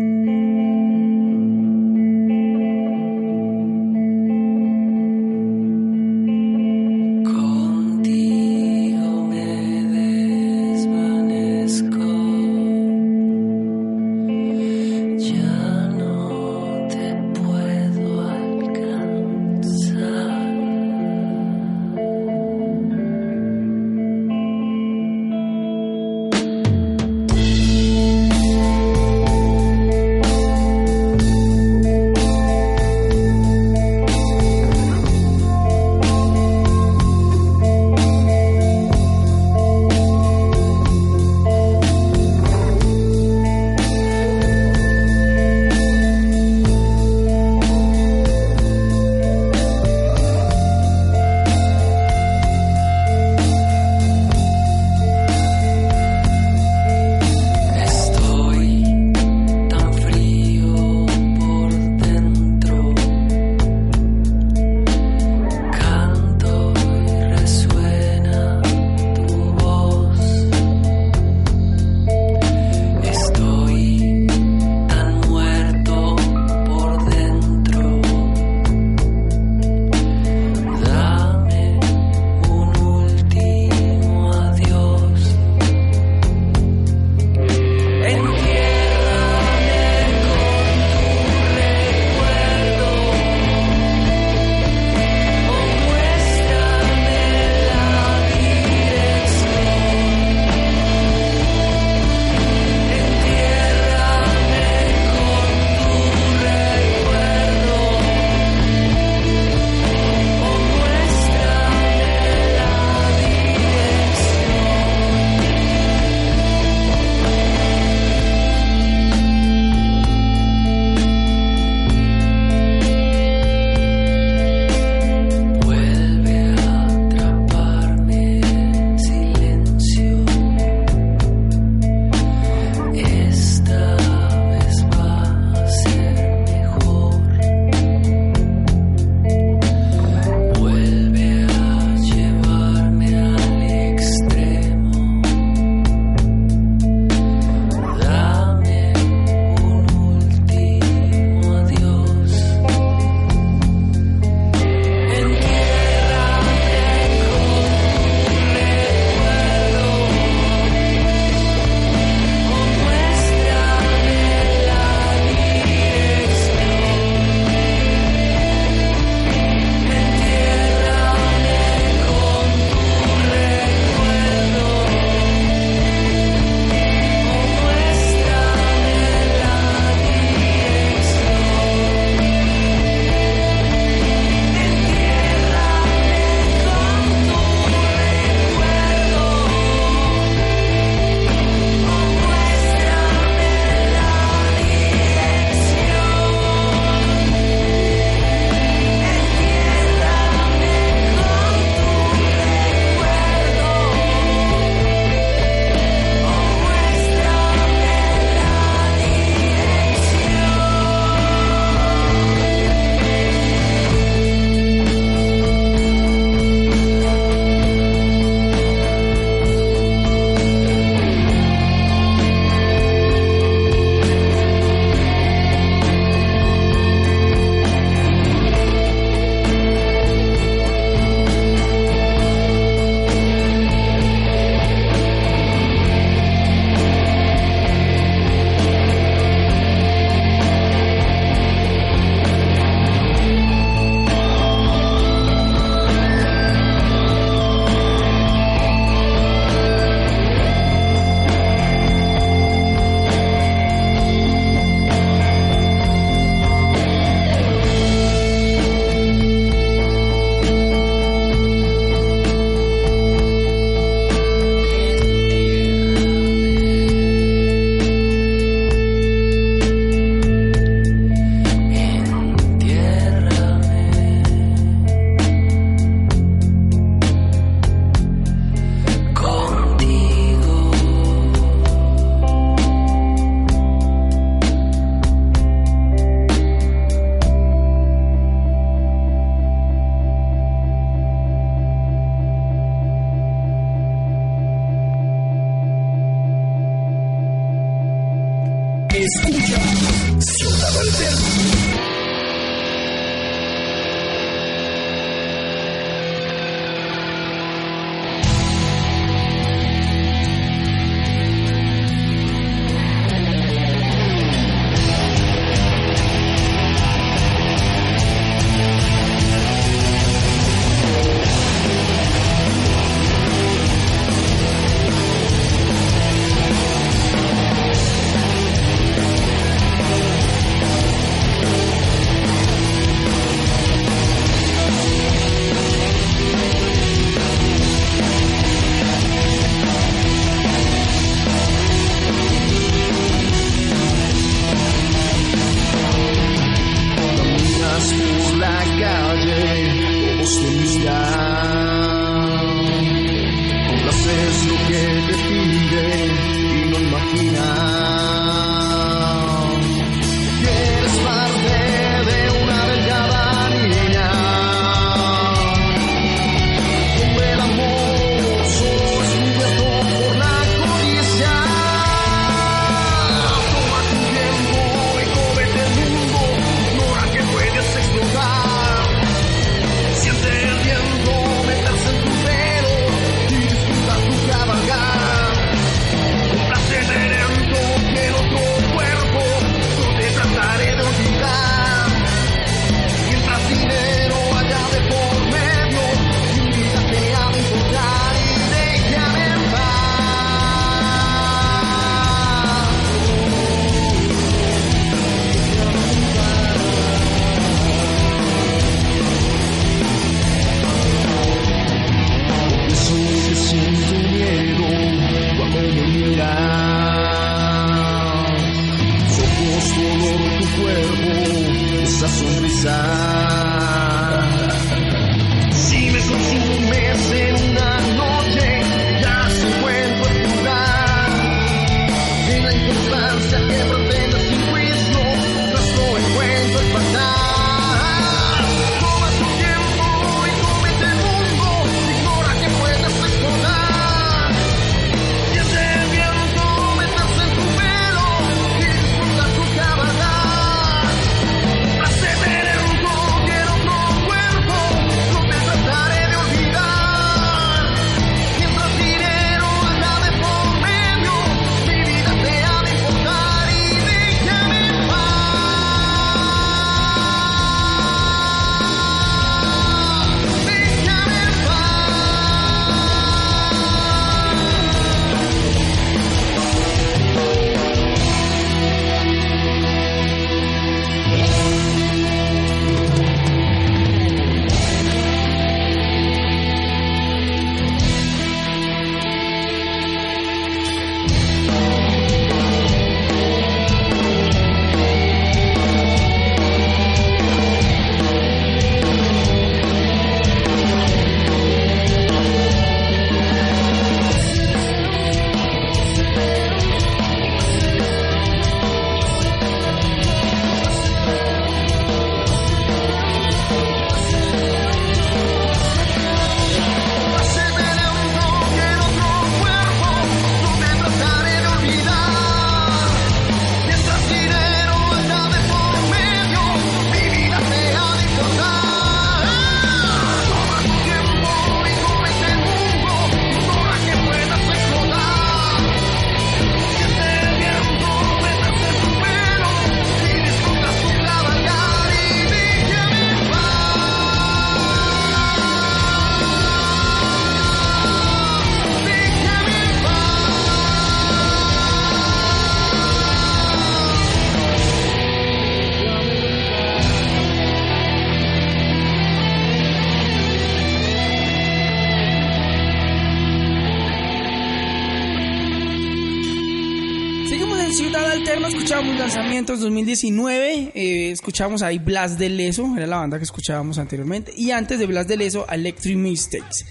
Escuchamos 571.36 571.64
ahí 571.64 571.80
Blast 571.80 572.18
de 572.18 572.30
Leso, 572.30 572.78
era 572.78 572.88
la 572.88 572.96
banda 572.96 573.18
que 573.18 573.26
escuchábamos 573.26 573.78
anteriormente, 573.78 574.32
y 574.38 574.52
antes 574.52 574.80
de 574.80 574.86
Blast 574.86 575.10
de 575.10 575.18
Leso, 575.18 575.46
Electric 575.50 575.98
Mistakes. 575.98 576.66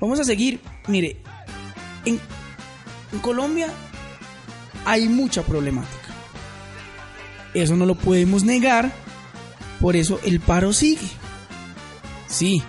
Vamos 0.00 0.18
a 0.18 0.24
seguir, 0.24 0.58
mire, 0.88 1.18
en, 2.04 2.18
Colombia 3.22 3.68
hay 4.84 5.08
mucha 5.08 5.44
problemática. 5.44 6.08
Eso 7.54 7.76
no 7.76 7.86
lo 7.86 7.94
podemos 7.94 8.42
negar, 8.42 8.90
por 9.80 9.94
eso 9.94 10.18
el 10.24 10.40
paro 10.40 10.72
sigue. 10.72 11.06
Sí, 12.26 12.60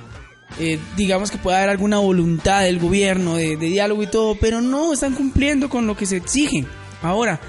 eh, 0.59 0.77
digamos 0.95 1.31
que 1.31 1.39
puede 1.39 1.57
haber 1.57 1.69
alguna 1.69 1.97
voluntad 1.97 2.61
del 2.61 2.77
gobierno 2.77 3.37
de 3.37 3.57
diálogo 3.57 4.03
y 4.03 4.07
todo, 4.07 4.37
pero 4.39 4.61
no 4.61 4.93
están 4.93 5.15
cumpliendo 5.15 5.67
con 5.67 5.87
lo 5.87 5.97
que 5.97 6.05
se 6.05 6.17
exige. 6.17 6.67
Ahora, 7.01 7.39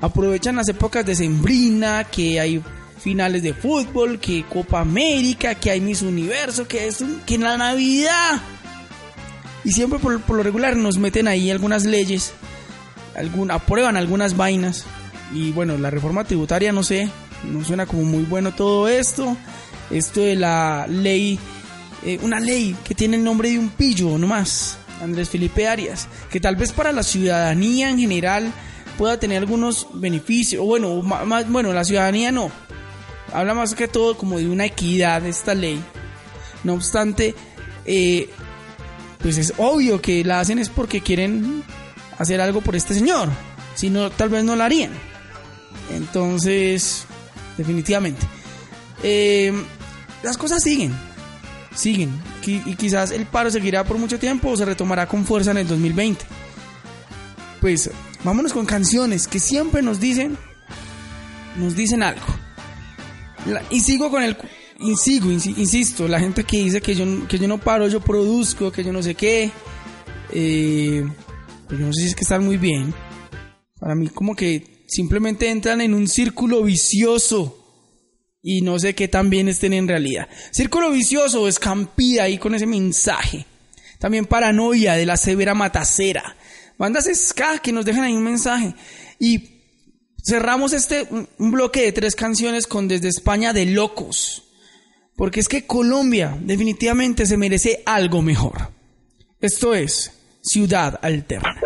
aprovechan 0.00 0.56
las 0.56 0.68
épocas 0.68 1.06
de 1.06 1.14
Sembrina, 1.14 2.02
que 2.10 2.40
hay 2.40 2.60
finales 2.98 3.42
de 3.42 3.54
fútbol, 3.54 4.18
que 4.18 4.44
Copa 4.44 4.80
América, 4.80 5.54
que 5.54 5.70
hay 5.70 5.80
Miss 5.80 6.02
Universo, 6.02 6.66
que 6.66 6.86
es 6.86 7.04
que 7.24 7.36
en 7.36 7.42
la 7.42 7.56
Navidad. 7.56 8.40
Y 9.64 9.72
siempre 9.72 9.98
por, 9.98 10.20
por 10.22 10.36
lo 10.36 10.42
regular 10.42 10.76
nos 10.76 10.98
meten 10.98 11.28
ahí 11.28 11.50
algunas 11.50 11.84
leyes, 11.84 12.32
algún, 13.16 13.50
aprueban 13.50 13.96
algunas 13.96 14.36
vainas. 14.36 14.84
Y 15.32 15.52
bueno, 15.52 15.76
la 15.76 15.90
reforma 15.90 16.24
tributaria 16.24 16.72
no 16.72 16.82
sé, 16.82 17.08
no 17.44 17.64
suena 17.64 17.86
como 17.86 18.04
muy 18.04 18.24
bueno 18.24 18.52
todo 18.52 18.88
esto. 18.88 19.36
Esto 19.90 20.20
de 20.20 20.36
la 20.36 20.86
ley, 20.88 21.38
eh, 22.04 22.18
una 22.22 22.40
ley 22.40 22.76
que 22.84 22.94
tiene 22.94 23.16
el 23.16 23.24
nombre 23.24 23.50
de 23.50 23.58
un 23.58 23.70
pillo 23.70 24.18
nomás, 24.18 24.78
Andrés 25.00 25.28
Felipe 25.28 25.68
Arias, 25.68 26.08
que 26.30 26.40
tal 26.40 26.56
vez 26.56 26.72
para 26.72 26.92
la 26.92 27.02
ciudadanía 27.02 27.90
en 27.90 27.98
general 27.98 28.52
pueda 28.98 29.18
tener 29.18 29.38
algunos 29.38 29.86
beneficios, 29.94 30.62
o 30.62 30.64
bueno, 30.64 31.02
más, 31.02 31.48
bueno, 31.48 31.72
la 31.72 31.84
ciudadanía 31.84 32.32
no. 32.32 32.50
Habla 33.36 33.52
más 33.52 33.74
que 33.74 33.86
todo 33.86 34.16
como 34.16 34.38
de 34.38 34.48
una 34.48 34.64
equidad 34.64 35.26
esta 35.26 35.54
ley. 35.54 35.78
No 36.64 36.72
obstante, 36.72 37.34
eh, 37.84 38.30
pues 39.18 39.36
es 39.36 39.52
obvio 39.58 40.00
que 40.00 40.24
la 40.24 40.40
hacen 40.40 40.58
es 40.58 40.70
porque 40.70 41.02
quieren 41.02 41.62
hacer 42.16 42.40
algo 42.40 42.62
por 42.62 42.76
este 42.76 42.94
señor. 42.94 43.28
Si 43.74 43.90
no, 43.90 44.08
tal 44.08 44.30
vez 44.30 44.42
no 44.42 44.56
la 44.56 44.64
harían. 44.64 44.90
Entonces, 45.90 47.04
definitivamente. 47.58 48.26
Eh, 49.02 49.52
las 50.22 50.38
cosas 50.38 50.62
siguen. 50.62 50.94
Siguen. 51.74 52.18
Y 52.42 52.74
quizás 52.76 53.10
el 53.10 53.26
paro 53.26 53.50
seguirá 53.50 53.84
por 53.84 53.98
mucho 53.98 54.18
tiempo 54.18 54.48
o 54.48 54.56
se 54.56 54.64
retomará 54.64 55.06
con 55.06 55.26
fuerza 55.26 55.50
en 55.50 55.58
el 55.58 55.68
2020. 55.68 56.24
Pues 57.60 57.90
vámonos 58.24 58.54
con 58.54 58.64
canciones 58.64 59.28
que 59.28 59.40
siempre 59.40 59.82
nos 59.82 60.00
dicen, 60.00 60.38
nos 61.58 61.76
dicen 61.76 62.02
algo. 62.02 62.35
La- 63.46 63.62
y 63.70 63.80
sigo 63.80 64.10
con 64.10 64.22
el, 64.22 64.36
y 64.80 64.96
sigo, 64.96 65.28
insi- 65.30 65.56
insisto, 65.56 66.08
la 66.08 66.18
gente 66.20 66.44
que 66.44 66.58
dice 66.58 66.80
que 66.80 66.94
yo, 66.94 67.04
que 67.28 67.38
yo 67.38 67.48
no 67.48 67.58
paro, 67.58 67.88
yo 67.88 68.00
produzco, 68.00 68.70
que 68.72 68.82
yo 68.84 68.92
no 68.92 69.02
sé 69.02 69.14
qué. 69.14 69.50
Eh, 70.32 71.04
pues 71.68 71.80
yo 71.80 71.86
no 71.86 71.92
sé 71.92 72.02
si 72.02 72.06
es 72.08 72.14
que 72.14 72.22
están 72.22 72.44
muy 72.44 72.56
bien. 72.56 72.92
Para 73.78 73.94
mí 73.94 74.08
como 74.08 74.34
que 74.34 74.84
simplemente 74.88 75.48
entran 75.50 75.80
en 75.80 75.94
un 75.94 76.08
círculo 76.08 76.62
vicioso 76.62 77.62
y 78.42 78.62
no 78.62 78.78
sé 78.78 78.94
qué 78.94 79.08
tan 79.08 79.30
bien 79.30 79.48
estén 79.48 79.72
en 79.72 79.88
realidad. 79.88 80.28
Círculo 80.50 80.90
vicioso, 80.90 81.48
escampida 81.48 82.24
ahí 82.24 82.38
con 82.38 82.54
ese 82.54 82.66
mensaje. 82.66 83.44
También 83.98 84.26
paranoia 84.26 84.94
de 84.94 85.06
la 85.06 85.16
severa 85.16 85.54
matacera. 85.54 86.36
Bandas 86.78 87.08
ska 87.14 87.58
que 87.58 87.72
nos 87.72 87.84
dejan 87.84 88.04
ahí 88.04 88.12
un 88.14 88.22
mensaje. 88.22 88.74
Y 89.18 89.55
cerramos 90.26 90.72
este 90.72 91.06
bloque 91.38 91.82
de 91.82 91.92
tres 91.92 92.16
canciones 92.16 92.66
con 92.66 92.88
Desde 92.88 93.08
España 93.08 93.52
de 93.52 93.66
Locos. 93.66 94.42
Porque 95.14 95.40
es 95.40 95.48
que 95.48 95.66
Colombia 95.66 96.36
definitivamente 96.40 97.24
se 97.24 97.36
merece 97.36 97.82
algo 97.86 98.20
mejor. 98.20 98.70
Esto 99.40 99.74
es 99.74 100.12
Ciudad 100.42 100.98
Alterna. 101.00 101.58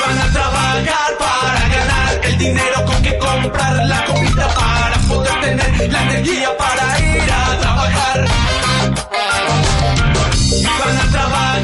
Van 0.00 0.18
a 0.18 0.32
trabajar 0.32 1.18
para 1.18 1.68
ganar 1.68 2.20
el 2.24 2.38
dinero 2.38 2.84
con 2.84 3.02
que 3.02 3.16
comprar 3.18 3.86
la 3.86 4.04
comida 4.06 4.48
para 4.54 4.98
poder 5.08 5.40
tener 5.40 5.92
la 5.92 6.02
energía 6.02 6.56
para 6.56 7.00
ir 7.00 7.30
a 7.30 7.58
trabajar. 7.60 8.24
Van 10.78 10.96
a 10.98 11.10
trabajar 11.12 11.57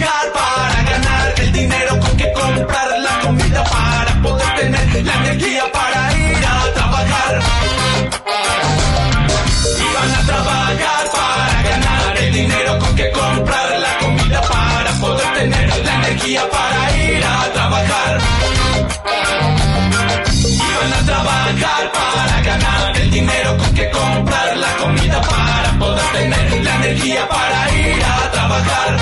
energía 26.95 27.28
para 27.28 27.70
ir 27.74 28.03
a 28.05 28.30
trabajar. 28.30 28.97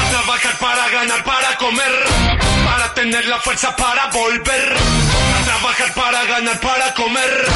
A 0.00 0.10
trabajar 0.10 0.58
para 0.58 0.88
ganar, 0.88 1.24
para 1.24 1.56
comer, 1.58 1.92
para 2.64 2.94
tener 2.94 3.26
la 3.26 3.40
fuerza 3.40 3.74
para 3.76 4.06
volver. 4.06 4.76
A 5.40 5.44
trabajar 5.44 5.94
para 5.94 6.24
ganar, 6.24 6.60
para 6.60 6.94
comer, 6.94 7.46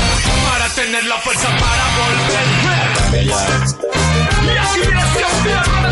para 0.51 0.69
tener 0.75 1.05
la 1.05 1.17
fuerza 1.19 1.49
para 1.49 1.85
volver. 1.99 3.13
Bella. 3.13 3.37
Y 4.43 4.57
aquí 4.57 4.89
nació 4.93 5.27
tierra 5.43 5.91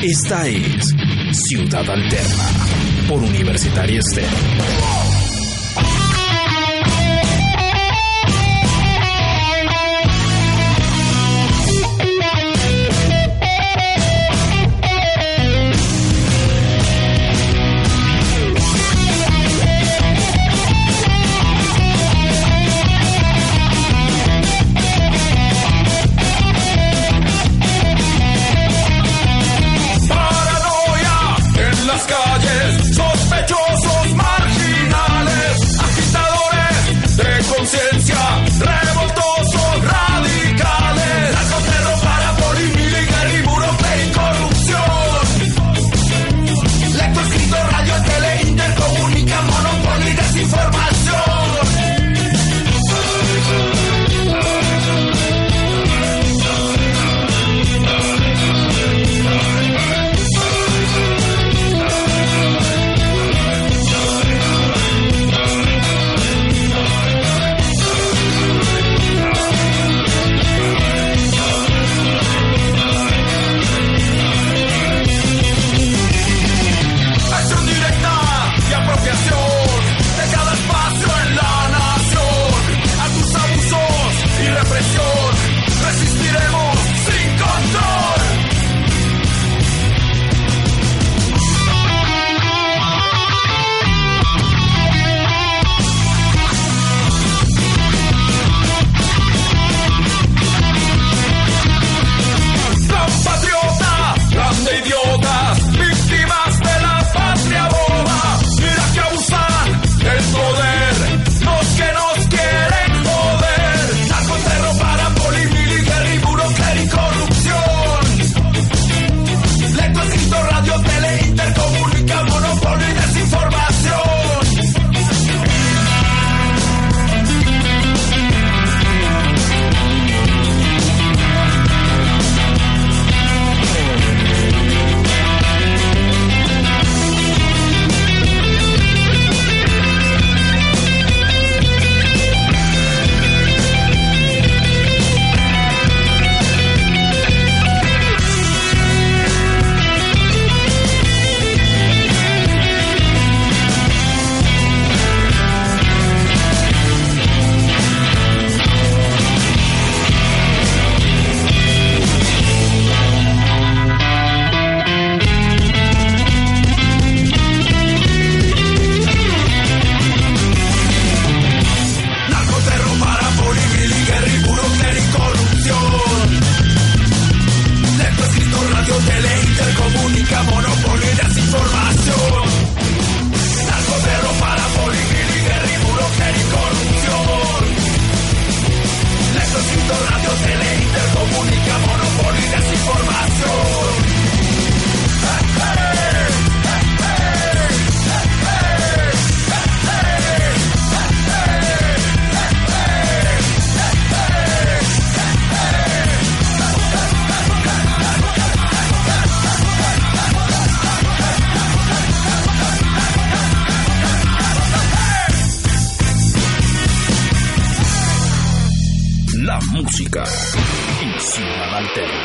Esta 0.00 0.46
es 0.46 0.94
Ciudad 1.32 1.90
Alterna 1.90 2.44
por 3.06 3.18
Universitaria 3.22 3.98
Estéreo. 3.98 5.03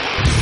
Show. 0.09 0.38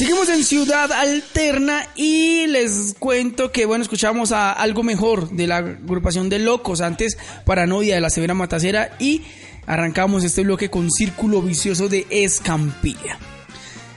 Seguimos 0.00 0.30
en 0.30 0.44
Ciudad 0.44 0.90
Alterna 0.92 1.86
y 1.94 2.46
les 2.46 2.94
cuento 2.98 3.52
que, 3.52 3.66
bueno, 3.66 3.82
escuchamos 3.82 4.32
a 4.32 4.50
algo 4.50 4.82
mejor 4.82 5.28
de 5.28 5.46
la 5.46 5.58
agrupación 5.58 6.30
de 6.30 6.38
locos. 6.38 6.80
Antes, 6.80 7.18
Paranoia 7.44 7.96
de 7.96 8.00
la 8.00 8.08
Severa 8.08 8.32
Matacera 8.32 8.96
y 8.98 9.20
arrancamos 9.66 10.24
este 10.24 10.42
bloque 10.42 10.70
con 10.70 10.90
Círculo 10.90 11.42
Vicioso 11.42 11.90
de 11.90 12.06
Escampilla. 12.08 13.18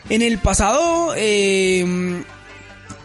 En 0.09 0.21
el 0.21 0.39
pasado 0.39 1.13
eh, 1.15 2.21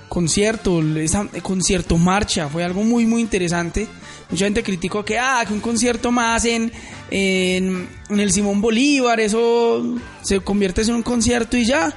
concierto, 0.08 0.82
esa, 0.96 1.28
eh, 1.34 1.40
concierto 1.40 1.98
marcha, 1.98 2.48
fue 2.48 2.64
algo 2.64 2.82
muy, 2.82 3.06
muy 3.06 3.20
interesante. 3.20 3.86
Mucha 4.28 4.46
gente 4.46 4.64
criticó 4.64 5.04
que, 5.04 5.20
ah, 5.20 5.44
que 5.46 5.54
un 5.54 5.60
concierto 5.60 6.10
más 6.10 6.44
en, 6.46 6.72
en 7.12 7.88
el 8.10 8.32
Simón 8.32 8.60
Bolívar, 8.60 9.20
eso 9.20 9.84
se 10.20 10.40
convierte 10.40 10.82
en 10.82 10.94
un 10.96 11.02
concierto 11.04 11.56
y 11.56 11.64
ya 11.64 11.94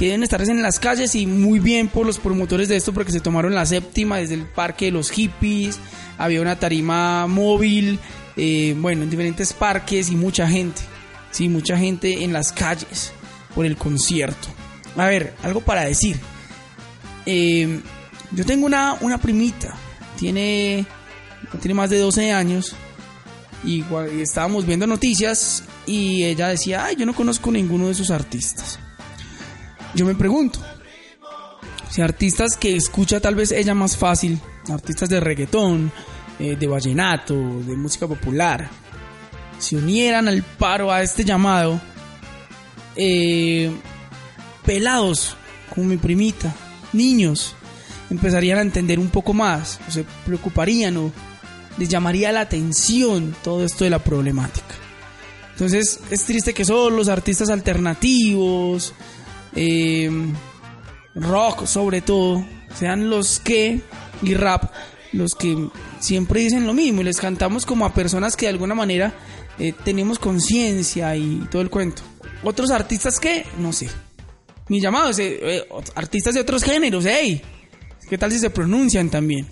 deben 0.00 0.22
estar 0.22 0.42
en 0.42 0.62
las 0.62 0.80
calles 0.80 1.14
y 1.14 1.26
muy 1.26 1.58
bien 1.58 1.88
por 1.88 2.06
los 2.06 2.18
promotores 2.18 2.68
de 2.68 2.76
esto 2.76 2.92
porque 2.92 3.12
se 3.12 3.20
tomaron 3.20 3.54
la 3.54 3.64
séptima 3.64 4.18
desde 4.18 4.34
el 4.34 4.46
parque 4.46 4.86
de 4.86 4.90
los 4.90 5.10
hippies, 5.10 5.78
había 6.18 6.40
una 6.40 6.58
tarima 6.58 7.26
móvil, 7.26 7.98
eh, 8.36 8.74
bueno, 8.78 9.04
en 9.04 9.10
diferentes 9.10 9.52
parques 9.52 10.10
y 10.10 10.16
mucha 10.16 10.48
gente, 10.48 10.82
sí, 11.30 11.48
mucha 11.48 11.78
gente 11.78 12.24
en 12.24 12.32
las 12.32 12.52
calles 12.52 13.12
por 13.54 13.66
el 13.66 13.76
concierto. 13.76 14.48
A 14.96 15.06
ver, 15.06 15.34
algo 15.42 15.60
para 15.60 15.84
decir. 15.84 16.18
Eh, 17.26 17.80
yo 18.32 18.44
tengo 18.44 18.66
una, 18.66 18.94
una 19.00 19.18
primita, 19.18 19.74
tiene, 20.18 20.84
tiene 21.60 21.74
más 21.74 21.90
de 21.90 21.98
12 21.98 22.32
años 22.32 22.74
y 23.64 23.84
estábamos 24.20 24.66
viendo 24.66 24.86
noticias 24.86 25.62
y 25.86 26.24
ella 26.24 26.48
decía, 26.48 26.84
ay, 26.84 26.96
yo 26.96 27.06
no 27.06 27.14
conozco 27.14 27.50
ninguno 27.50 27.86
de 27.86 27.92
esos 27.92 28.10
artistas. 28.10 28.78
Yo 29.94 30.04
me 30.04 30.14
pregunto, 30.14 30.58
si 31.88 32.02
artistas 32.02 32.56
que 32.56 32.74
escucha 32.74 33.20
tal 33.20 33.36
vez 33.36 33.52
ella 33.52 33.74
más 33.74 33.96
fácil, 33.96 34.40
artistas 34.68 35.08
de 35.08 35.20
reggaetón, 35.20 35.92
eh, 36.40 36.56
de 36.56 36.66
vallenato, 36.66 37.34
de 37.34 37.76
música 37.76 38.08
popular, 38.08 38.68
se 39.58 39.76
unieran 39.76 40.26
al 40.26 40.42
paro 40.42 40.90
a 40.90 41.02
este 41.02 41.24
llamado, 41.24 41.80
eh, 42.96 43.70
pelados 44.64 45.36
como 45.72 45.86
mi 45.86 45.96
primita, 45.96 46.52
niños, 46.92 47.54
empezarían 48.10 48.58
a 48.58 48.62
entender 48.62 48.98
un 48.98 49.10
poco 49.10 49.32
más, 49.32 49.78
se 49.88 50.04
preocuparían 50.24 50.96
o 50.96 51.12
les 51.78 51.88
llamaría 51.88 52.32
la 52.32 52.40
atención 52.40 53.34
todo 53.44 53.64
esto 53.64 53.84
de 53.84 53.90
la 53.90 54.00
problemática. 54.00 54.74
Entonces 55.52 56.00
es 56.10 56.24
triste 56.24 56.52
que 56.52 56.64
solo 56.64 56.96
los 56.96 57.08
artistas 57.08 57.48
alternativos, 57.48 58.92
eh, 59.54 60.10
rock 61.14 61.66
sobre 61.66 62.00
todo, 62.00 62.44
sean 62.76 63.10
los 63.10 63.38
que, 63.38 63.80
y 64.22 64.34
rap, 64.34 64.72
los 65.12 65.34
que 65.34 65.68
siempre 66.00 66.40
dicen 66.40 66.66
lo 66.66 66.74
mismo 66.74 67.00
y 67.00 67.04
les 67.04 67.18
cantamos 67.18 67.64
como 67.64 67.86
a 67.86 67.94
personas 67.94 68.36
que 68.36 68.46
de 68.46 68.50
alguna 68.50 68.74
manera 68.74 69.14
eh, 69.58 69.72
tenemos 69.84 70.18
conciencia 70.18 71.14
y 71.16 71.46
todo 71.50 71.62
el 71.62 71.70
cuento. 71.70 72.02
Otros 72.42 72.70
artistas 72.70 73.20
que, 73.20 73.46
no 73.58 73.72
sé. 73.72 73.88
Mi 74.68 74.80
llamado 74.80 75.10
es 75.10 75.18
eh, 75.18 75.38
eh, 75.40 75.68
artistas 75.94 76.34
de 76.34 76.40
otros 76.40 76.62
géneros, 76.62 77.04
hey, 77.06 77.42
¿qué 78.08 78.18
tal 78.18 78.32
si 78.32 78.38
se 78.38 78.50
pronuncian 78.50 79.08
también? 79.10 79.46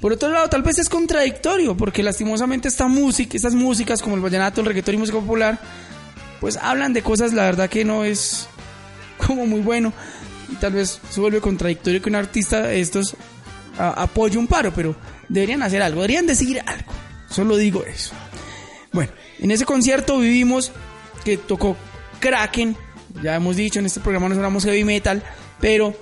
Por 0.00 0.12
otro 0.12 0.28
lado, 0.28 0.48
tal 0.48 0.62
vez 0.62 0.78
es 0.78 0.88
contradictorio, 0.88 1.76
porque 1.76 2.02
lastimosamente 2.02 2.68
esta 2.68 2.86
música, 2.86 3.36
estas 3.36 3.54
músicas 3.54 4.02
como 4.02 4.16
el 4.16 4.20
vallenato, 4.20 4.60
el 4.60 4.66
reggaetón 4.66 4.96
y 4.96 4.98
música 4.98 5.18
popular, 5.18 5.58
pues 6.40 6.58
hablan 6.58 6.92
de 6.92 7.02
cosas, 7.02 7.32
la 7.32 7.44
verdad 7.44 7.70
que 7.70 7.84
no 7.84 8.04
es 8.04 8.48
como 9.18 9.46
muy 9.46 9.60
bueno. 9.60 9.92
Y 10.52 10.56
tal 10.56 10.72
vez 10.72 11.00
se 11.10 11.20
vuelve 11.20 11.40
contradictorio 11.40 12.02
que 12.02 12.08
un 12.08 12.16
artista 12.16 12.62
de 12.62 12.80
estos 12.80 13.16
apoye 13.78 14.38
un 14.38 14.46
paro, 14.46 14.72
pero 14.74 14.94
deberían 15.28 15.62
hacer 15.62 15.82
algo, 15.82 16.02
deberían 16.02 16.26
decir 16.26 16.60
algo. 16.66 16.92
Solo 17.30 17.56
digo 17.56 17.84
eso. 17.84 18.12
Bueno, 18.92 19.10
en 19.40 19.50
ese 19.50 19.64
concierto 19.64 20.18
vivimos 20.18 20.70
que 21.24 21.36
tocó 21.38 21.76
Kraken, 22.20 22.76
ya 23.22 23.34
hemos 23.34 23.56
dicho 23.56 23.78
en 23.80 23.86
este 23.86 24.00
programa 24.00 24.28
no 24.28 24.34
sonamos 24.34 24.64
heavy 24.64 24.84
metal, 24.84 25.22
pero 25.60 25.96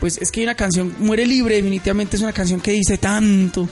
pues 0.00 0.18
es 0.18 0.30
que 0.30 0.40
hay 0.40 0.46
una 0.46 0.54
canción, 0.54 0.94
Muere 0.98 1.24
Libre, 1.24 1.56
definitivamente 1.56 2.16
es 2.16 2.22
una 2.22 2.32
canción 2.32 2.60
que 2.60 2.72
dice 2.72 2.98
tanto, 2.98 3.66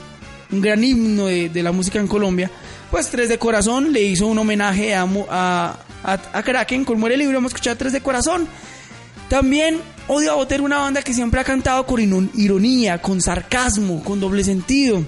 un 0.51 0.61
gran 0.61 0.83
himno 0.83 1.27
de, 1.27 1.49
de 1.49 1.63
la 1.63 1.71
música 1.71 1.99
en 1.99 2.07
Colombia. 2.07 2.49
Pues 2.89 3.09
Tres 3.09 3.29
de 3.29 3.37
Corazón 3.37 3.93
le 3.93 4.01
hizo 4.01 4.25
un 4.25 4.37
homenaje 4.37 4.95
a, 4.95 5.03
a, 5.29 5.79
a, 6.03 6.13
a 6.33 6.43
Kraken 6.43 6.85
con 6.85 6.99
Muere 6.99 7.17
Libre, 7.17 7.35
vamos 7.35 7.51
a 7.51 7.55
escuchar 7.55 7.75
Tres 7.75 7.93
de 7.93 8.01
Corazón. 8.01 8.47
También 9.29 9.81
Odio 10.07 10.31
a 10.31 10.35
Botero, 10.35 10.63
una 10.63 10.77
banda 10.77 11.01
que 11.01 11.13
siempre 11.13 11.39
ha 11.39 11.43
cantado 11.43 11.85
con 11.85 11.99
ironía, 12.35 13.01
con 13.01 13.21
sarcasmo, 13.21 14.03
con 14.03 14.19
doble 14.19 14.43
sentido. 14.43 15.03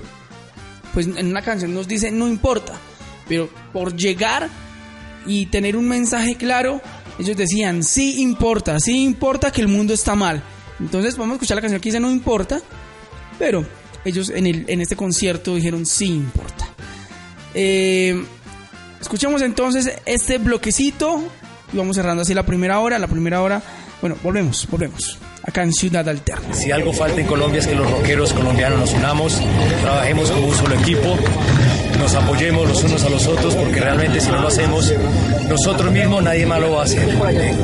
Pues 0.94 1.06
en 1.06 1.28
una 1.28 1.44
canción 1.44 1.74
nos 1.74 1.88
dice 1.88 2.10
no 2.10 2.28
importa, 2.28 2.74
pero 3.28 3.48
por 3.72 3.96
llegar 3.96 4.50
y 5.28 5.46
tener 5.48 5.78
un 5.78 5.88
mensaje 5.88 6.36
claro, 6.36 6.82
ellos 7.20 7.38
decían 7.38 7.84
sí 7.84 8.22
importa, 8.22 8.80
sí 8.80 9.04
importa 9.04 9.52
que 9.52 9.62
el 9.62 9.68
mundo 9.68 9.94
está 9.94 10.16
mal. 10.16 10.42
Entonces 10.80 11.16
vamos 11.16 11.34
a 11.34 11.36
escuchar 11.36 11.56
la 11.56 11.62
canción 11.62 11.80
que 11.80 11.90
dice 11.90 12.00
no 12.00 12.10
importa, 12.10 12.60
pero 13.38 13.66
ellos 14.04 14.32
en, 14.32 14.48
el, 14.48 14.66
en 14.68 14.82
este 14.82 14.96
concierto 14.96 15.54
dijeron 15.54 15.86
sí 15.86 16.08
importa. 16.08 16.68
Eh, 17.54 18.24
escuchemos 19.00 19.44
entonces 19.44 19.92
este 20.06 20.40
bloquecito 20.40 21.24
y 21.72 21.78
vamos 21.78 21.96
cerrando 21.96 22.24
así 22.24 22.34
la 22.34 22.46
primera 22.46 22.80
hora. 22.80 22.98
La 22.98 23.08
primera 23.08 23.42
hora, 23.42 23.62
bueno, 24.02 24.16
volvemos, 24.24 24.68
volvemos. 24.70 25.18
Acá 25.44 25.64
en 25.64 25.72
Ciudad. 25.72 26.06
Si 26.52 26.72
algo 26.72 26.92
falta 26.92 27.22
en 27.22 27.28
Colombia 27.28 27.60
es 27.60 27.68
que 27.68 27.76
los 27.76 27.90
rockeros 27.90 28.34
colombianos 28.34 28.80
nos 28.80 28.94
unamos, 28.94 29.42
trabajemos 29.82 30.30
como 30.30 30.48
un 30.48 30.56
solo 30.56 30.76
equipo, 30.76 31.18
nos 31.98 32.14
apoyemos 32.16 32.68
los 32.68 32.84
unos 32.84 33.04
a 33.06 33.10
los 33.10 33.28
otros, 33.28 33.56
porque 33.56 33.80
realmente 33.80 34.20
si 34.20 34.30
no 34.30 34.42
lo 34.42 34.50
hacemos 34.50 34.94
nosotros 35.48 35.92
mismos, 35.92 36.22
nadie 36.22 36.46
más 36.46 36.60
lo 36.60 36.74
va 36.74 36.82
a 36.82 36.84
hacer. 36.84 37.08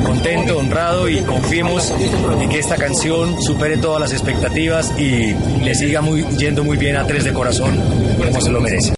Contento, 0.02 0.58
honrado 0.58 1.08
y 1.10 1.20
confiemos 1.20 1.92
en 2.40 2.48
que 2.48 2.58
esta 2.58 2.76
canción 2.76 3.40
supere 3.42 3.76
todas 3.76 4.00
las 4.00 4.12
expectativas 4.12 4.98
y 4.98 5.34
le 5.62 5.74
siga 5.74 6.00
muy, 6.00 6.24
yendo 6.38 6.64
muy 6.64 6.78
bien 6.78 6.96
a 6.96 7.06
Tres 7.06 7.24
de 7.24 7.34
Corazón, 7.34 7.78
como 8.18 8.40
se 8.40 8.50
lo 8.50 8.60
merece. 8.62 8.94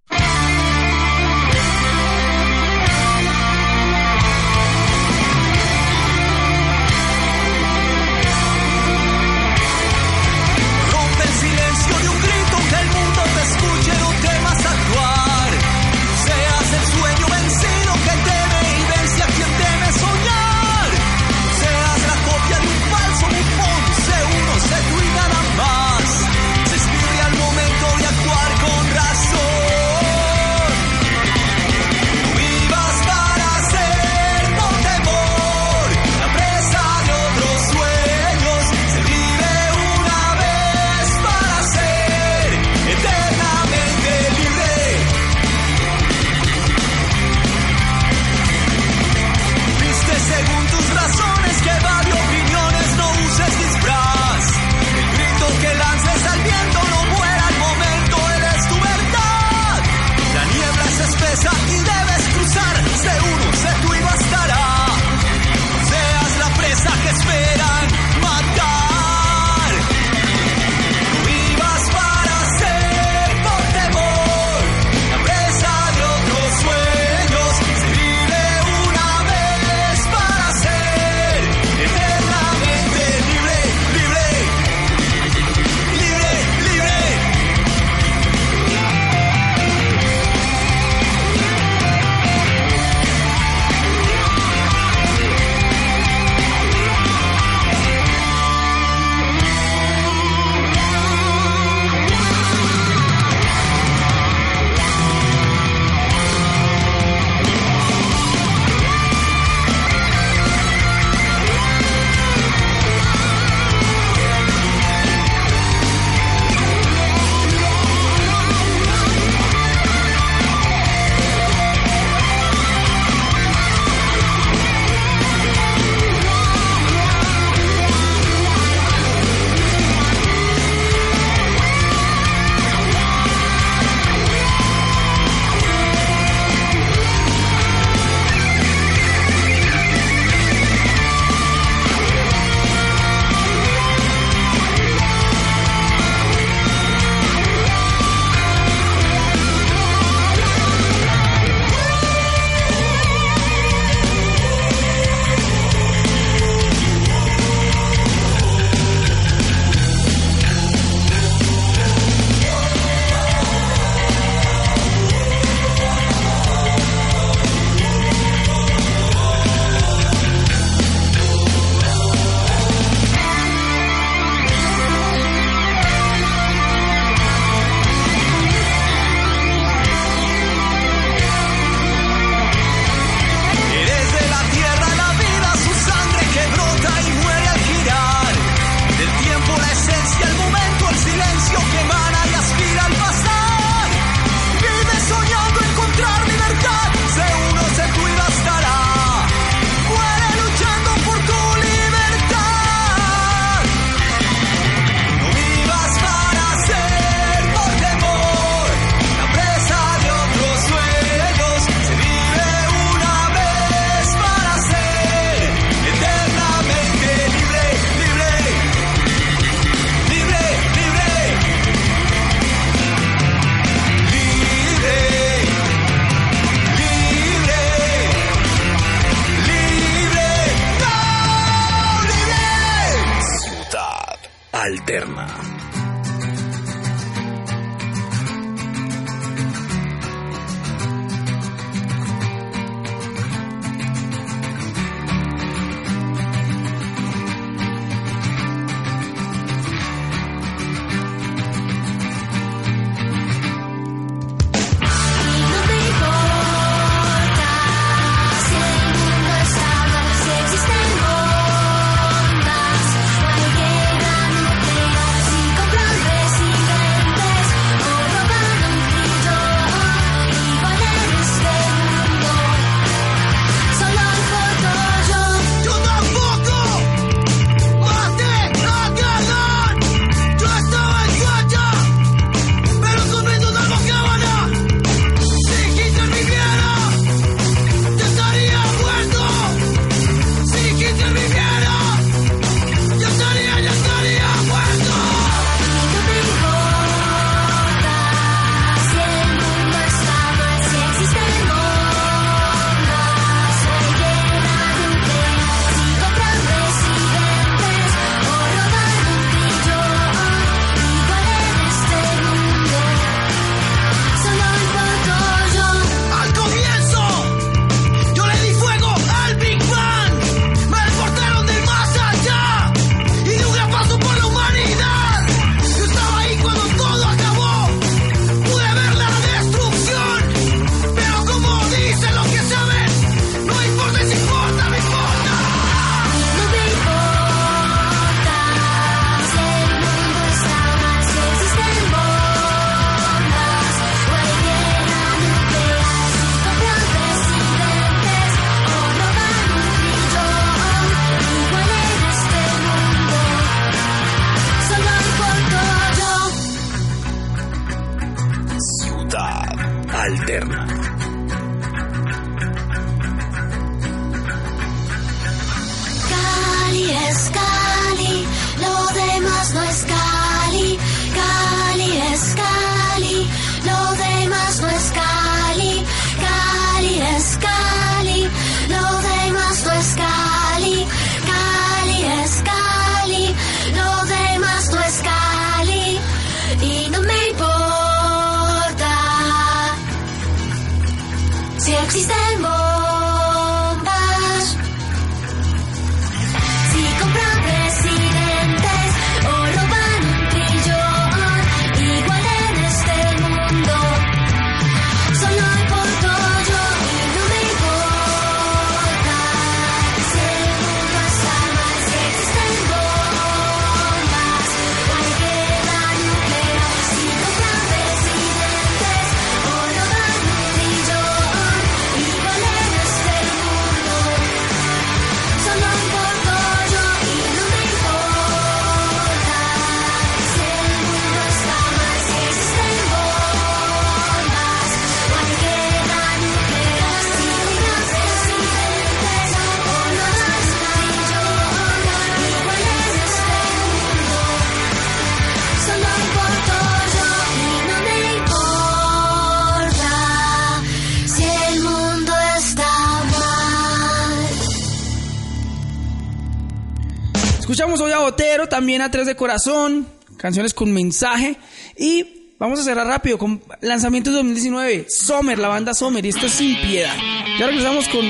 también 458.56 458.80
a 458.80 458.90
Tres 458.90 459.06
de 459.06 459.14
Corazón, 459.14 459.86
canciones 460.16 460.54
con 460.54 460.72
mensaje. 460.72 461.36
Y 461.76 462.32
vamos 462.38 462.58
a 462.58 462.62
cerrar 462.62 462.86
rápido 462.86 463.18
con 463.18 463.42
lanzamientos 463.60 464.14
2019. 464.14 464.86
Sommer, 464.88 465.38
la 465.38 465.48
banda 465.48 465.74
Sommer, 465.74 466.02
y 466.06 466.08
esto 466.08 466.24
es 466.24 466.32
sin 466.32 466.58
piedad. 466.62 466.94
Ya 467.38 467.48
regresamos 467.48 467.86
con 467.88 468.06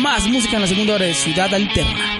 más 0.00 0.26
música 0.26 0.56
en 0.56 0.62
la 0.62 0.68
segunda 0.68 0.94
hora 0.94 1.04
de 1.04 1.12
Ciudad 1.12 1.52
Alterna. 1.52 2.19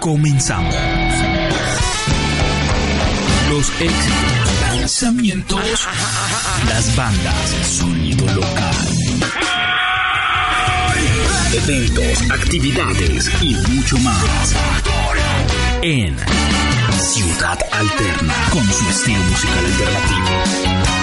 Comenzamos. 0.00 0.74
Los 3.50 3.68
éxitos, 3.80 4.78
lanzamientos, 4.78 5.88
las 6.68 6.96
bandas, 6.96 7.34
sonido 7.66 8.26
local. 8.34 8.74
Eventos, 11.52 12.30
actividades 12.30 13.30
y 13.42 13.54
mucho 13.68 13.98
más. 13.98 14.54
En 15.82 16.16
Ciudad 16.98 17.58
Alterna, 17.70 18.34
con 18.50 18.64
su 18.72 18.88
estilo 18.88 19.22
musical 19.24 19.64
alternativo. 19.66 20.99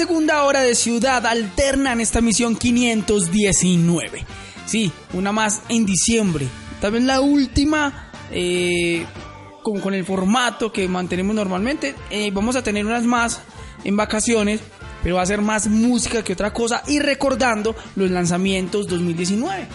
Segunda 0.00 0.44
hora 0.44 0.62
de 0.62 0.74
Ciudad 0.74 1.26
Alterna 1.26 1.92
en 1.92 2.00
esta 2.00 2.22
misión 2.22 2.56
519. 2.56 4.24
Sí, 4.64 4.90
una 5.12 5.30
más 5.30 5.60
en 5.68 5.84
diciembre. 5.84 6.48
Tal 6.80 6.92
vez 6.92 7.02
la 7.02 7.20
última, 7.20 8.10
eh, 8.30 9.04
con 9.62 9.92
el 9.92 10.06
formato 10.06 10.72
que 10.72 10.88
mantenemos 10.88 11.36
normalmente. 11.36 11.94
Eh, 12.08 12.30
vamos 12.32 12.56
a 12.56 12.62
tener 12.62 12.86
unas 12.86 13.04
más 13.04 13.42
en 13.84 13.94
vacaciones, 13.94 14.62
pero 15.02 15.16
va 15.16 15.22
a 15.22 15.26
ser 15.26 15.42
más 15.42 15.68
música 15.68 16.24
que 16.24 16.32
otra 16.32 16.50
cosa. 16.50 16.82
Y 16.86 16.98
recordando 17.00 17.76
los 17.94 18.10
lanzamientos 18.10 18.86
2019. 18.88 19.68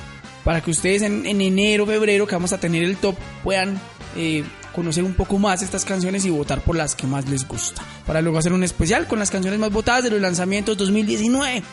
Para 0.43 0.59
que 0.59 0.71
ustedes 0.71 1.03
en, 1.03 1.27
en 1.27 1.39
enero, 1.39 1.85
febrero, 1.85 2.25
que 2.25 2.33
vamos 2.33 2.51
a 2.51 2.59
tener 2.59 2.83
el 2.83 2.97
top, 2.97 3.15
puedan 3.43 3.79
eh, 4.15 4.43
conocer 4.75 5.05
un 5.05 5.13
poco 5.13 5.39
más 5.39 5.61
estas 5.61 5.85
canciones 5.85 6.25
y 6.25 6.29
votar 6.29 6.61
por 6.61 6.75
las 6.75 6.95
que 6.95 7.07
más 7.07 7.29
les 7.29 7.47
gusta. 7.47 7.81
Para 8.05 8.21
luego 8.21 8.37
hacer 8.37 8.51
un 8.51 8.63
especial 8.63 9.07
con 9.07 9.19
las 9.19 9.31
canciones 9.31 9.59
más 9.59 9.71
votadas 9.71 10.03
de 10.03 10.11
los 10.11 10.21
lanzamientos 10.21 10.77
2019. 10.77 11.63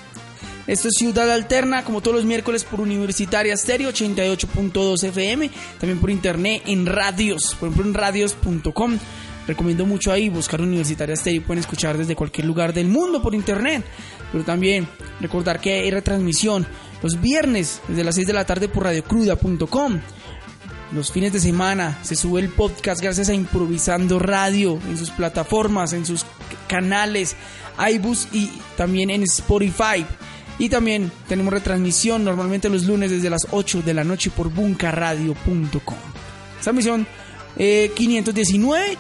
Esto 0.68 0.88
es 0.88 0.94
Ciudad 0.96 1.28
Alterna, 1.28 1.82
como 1.82 2.00
todos 2.00 2.18
los 2.18 2.24
miércoles 2.24 2.62
por 2.62 2.80
Universitaria 2.80 3.56
Stereo 3.56 3.90
88.2 3.90 5.02
FM, 5.02 5.50
también 5.80 5.98
por 5.98 6.10
internet 6.10 6.62
en 6.66 6.86
radios, 6.86 7.56
por 7.58 7.68
ejemplo 7.68 7.90
en 7.90 7.94
radios.com. 7.94 8.98
Recomiendo 9.48 9.84
mucho 9.84 10.12
ahí 10.12 10.28
buscar 10.28 10.60
Universitaria 10.60 11.16
Stereo, 11.16 11.42
pueden 11.42 11.58
escuchar 11.58 11.98
desde 11.98 12.14
cualquier 12.14 12.46
lugar 12.46 12.72
del 12.72 12.86
mundo 12.86 13.20
por 13.20 13.34
internet. 13.34 13.84
Pero 14.30 14.44
también 14.44 14.86
recordar 15.20 15.60
que 15.60 15.80
hay 15.80 15.90
retransmisión 15.90 16.64
los 17.02 17.20
viernes 17.20 17.80
desde 17.88 18.04
las 18.04 18.14
6 18.14 18.28
de 18.28 18.32
la 18.32 18.46
tarde 18.46 18.68
por 18.68 18.84
radiocruda.com. 18.84 20.00
Los 20.94 21.10
fines 21.10 21.32
de 21.32 21.40
semana 21.40 21.98
se 22.02 22.16
sube 22.16 22.40
el 22.40 22.50
podcast 22.50 23.00
gracias 23.00 23.30
a 23.30 23.34
Improvisando 23.34 24.18
Radio 24.18 24.78
en 24.88 24.98
sus 24.98 25.10
plataformas, 25.10 25.94
en 25.94 26.04
sus 26.04 26.26
canales, 26.68 27.34
iBus 27.94 28.28
y 28.32 28.50
también 28.76 29.08
en 29.08 29.22
Spotify. 29.22 30.04
Y 30.58 30.68
también 30.68 31.10
tenemos 31.28 31.50
retransmisión 31.50 32.24
normalmente 32.24 32.68
los 32.68 32.84
lunes 32.84 33.10
desde 33.10 33.30
las 33.30 33.46
8 33.50 33.80
de 33.80 33.94
la 33.94 34.04
noche 34.04 34.30
por 34.30 34.50
buncaradio.com. 34.50 35.96
Esta 36.58 36.72
misión 36.74 37.06
eh, 37.56 37.90
519. 37.94 38.98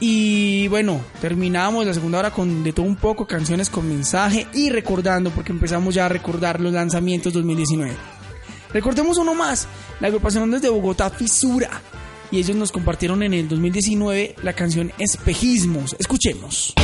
Y 0.00 0.66
bueno, 0.66 1.00
terminamos 1.20 1.86
la 1.86 1.94
segunda 1.94 2.18
hora 2.18 2.30
con 2.32 2.64
de 2.64 2.72
todo 2.72 2.86
un 2.86 2.96
poco, 2.96 3.26
canciones 3.26 3.70
con 3.70 3.86
mensaje 3.86 4.48
y 4.52 4.70
recordando, 4.70 5.30
porque 5.30 5.52
empezamos 5.52 5.94
ya 5.94 6.06
a 6.06 6.08
recordar 6.08 6.60
los 6.60 6.72
lanzamientos 6.72 7.32
2019. 7.34 8.19
Recordemos 8.72 9.18
uno 9.18 9.34
más, 9.34 9.66
la 10.00 10.08
agrupación 10.08 10.50
desde 10.50 10.68
Bogotá, 10.68 11.10
Fisura. 11.10 11.82
Y 12.30 12.38
ellos 12.38 12.56
nos 12.56 12.70
compartieron 12.70 13.22
en 13.22 13.34
el 13.34 13.48
2019 13.48 14.36
la 14.42 14.52
canción 14.52 14.92
Espejismos. 14.98 15.96
Escuchemos. 15.98 16.74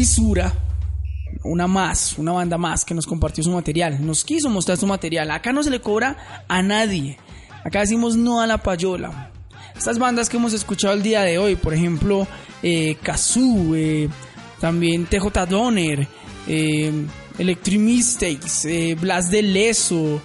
Fisura, 0.00 0.50
una 1.44 1.66
más, 1.66 2.16
una 2.16 2.32
banda 2.32 2.56
más 2.56 2.86
que 2.86 2.94
nos 2.94 3.04
compartió 3.04 3.44
su 3.44 3.50
material, 3.50 3.98
nos 4.00 4.24
quiso 4.24 4.48
mostrar 4.48 4.78
su 4.78 4.86
material. 4.86 5.30
Acá 5.30 5.52
no 5.52 5.62
se 5.62 5.68
le 5.68 5.82
cobra 5.82 6.16
a 6.48 6.62
nadie. 6.62 7.18
Acá 7.66 7.80
decimos 7.80 8.16
no 8.16 8.40
a 8.40 8.46
la 8.46 8.56
payola. 8.56 9.30
Estas 9.76 9.98
bandas 9.98 10.30
que 10.30 10.38
hemos 10.38 10.54
escuchado 10.54 10.94
el 10.94 11.02
día 11.02 11.20
de 11.20 11.36
hoy, 11.36 11.54
por 11.56 11.74
ejemplo, 11.74 12.26
eh, 12.62 12.96
Kazoo, 13.02 13.74
eh, 13.74 14.08
también 14.58 15.04
TJ 15.04 15.44
Donner, 15.44 16.08
eh, 16.48 17.06
Electric 17.38 17.78
Mistakes, 17.78 18.64
eh, 18.64 18.94
Blas 18.94 19.30
de 19.30 19.42
Leso, 19.42 20.22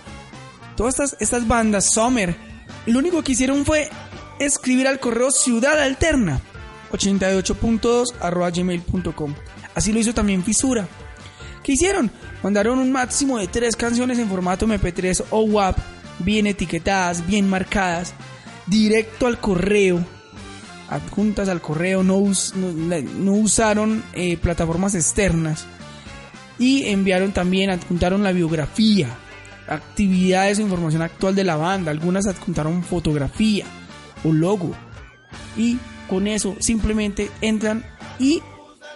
todas 0.78 0.94
estas, 0.94 1.18
estas 1.20 1.46
bandas, 1.46 1.92
Summer, 1.94 2.34
lo 2.86 2.98
único 2.98 3.22
que 3.24 3.34
hicieron 3.34 3.66
fue 3.66 3.90
escribir 4.40 4.88
al 4.88 5.02
correo 5.02 5.32
Ciudad 5.32 5.78
Alterna 5.78 6.40
88.2 6.94 8.14
arroba 8.22 8.50
gmail.com. 8.52 9.36
Así 9.76 9.92
lo 9.92 10.00
hizo 10.00 10.14
también 10.14 10.44
Fisura. 10.44 10.88
¿Qué 11.64 11.74
hicieron? 11.74 12.10
Mandaron 12.44 12.80
un 12.80 12.92
máximo 12.92 13.38
de 13.38 13.48
tres 13.48 13.76
canciones 13.76 14.20
en 14.20 14.30
formato 14.30 14.66
MP3 14.68 15.24
o 15.32 15.42
WAP, 15.42 15.78
bien 16.20 16.48
etiquetadas, 16.48 17.26
bien 17.28 17.50
marcadas, 17.50 18.14
directo 18.68 19.26
al 19.28 19.40
correo, 19.40 20.04
adjuntas 20.90 21.50
al 21.50 21.62
correo, 21.62 22.04
no, 22.04 22.18
us- 22.18 22.54
no- 22.56 22.72
no 23.02 23.34
usaron 23.34 24.04
eh, 24.14 24.38
plataformas 24.38 24.94
externas 24.96 25.66
y 26.60 26.86
enviaron 26.86 27.32
también, 27.32 27.72
adjuntaron 27.72 28.24
la 28.24 28.32
biografía, 28.32 29.10
actividades 29.68 30.60
o 30.60 30.62
información 30.62 31.02
actual 31.02 31.34
de 31.36 31.44
la 31.44 31.56
banda, 31.56 31.90
algunas 31.92 32.28
adjuntaron 32.28 32.84
fotografía 32.84 33.66
o 34.24 34.32
logo 34.32 34.72
y 35.58 35.78
con 36.08 36.28
eso 36.28 36.56
simplemente 36.60 37.32
entran 37.42 37.84
y 38.20 38.42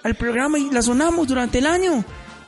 al 0.03 0.15
programa 0.15 0.59
y 0.59 0.69
la 0.69 0.81
sonamos 0.81 1.27
durante 1.27 1.59
el 1.59 1.65
año 1.65 2.03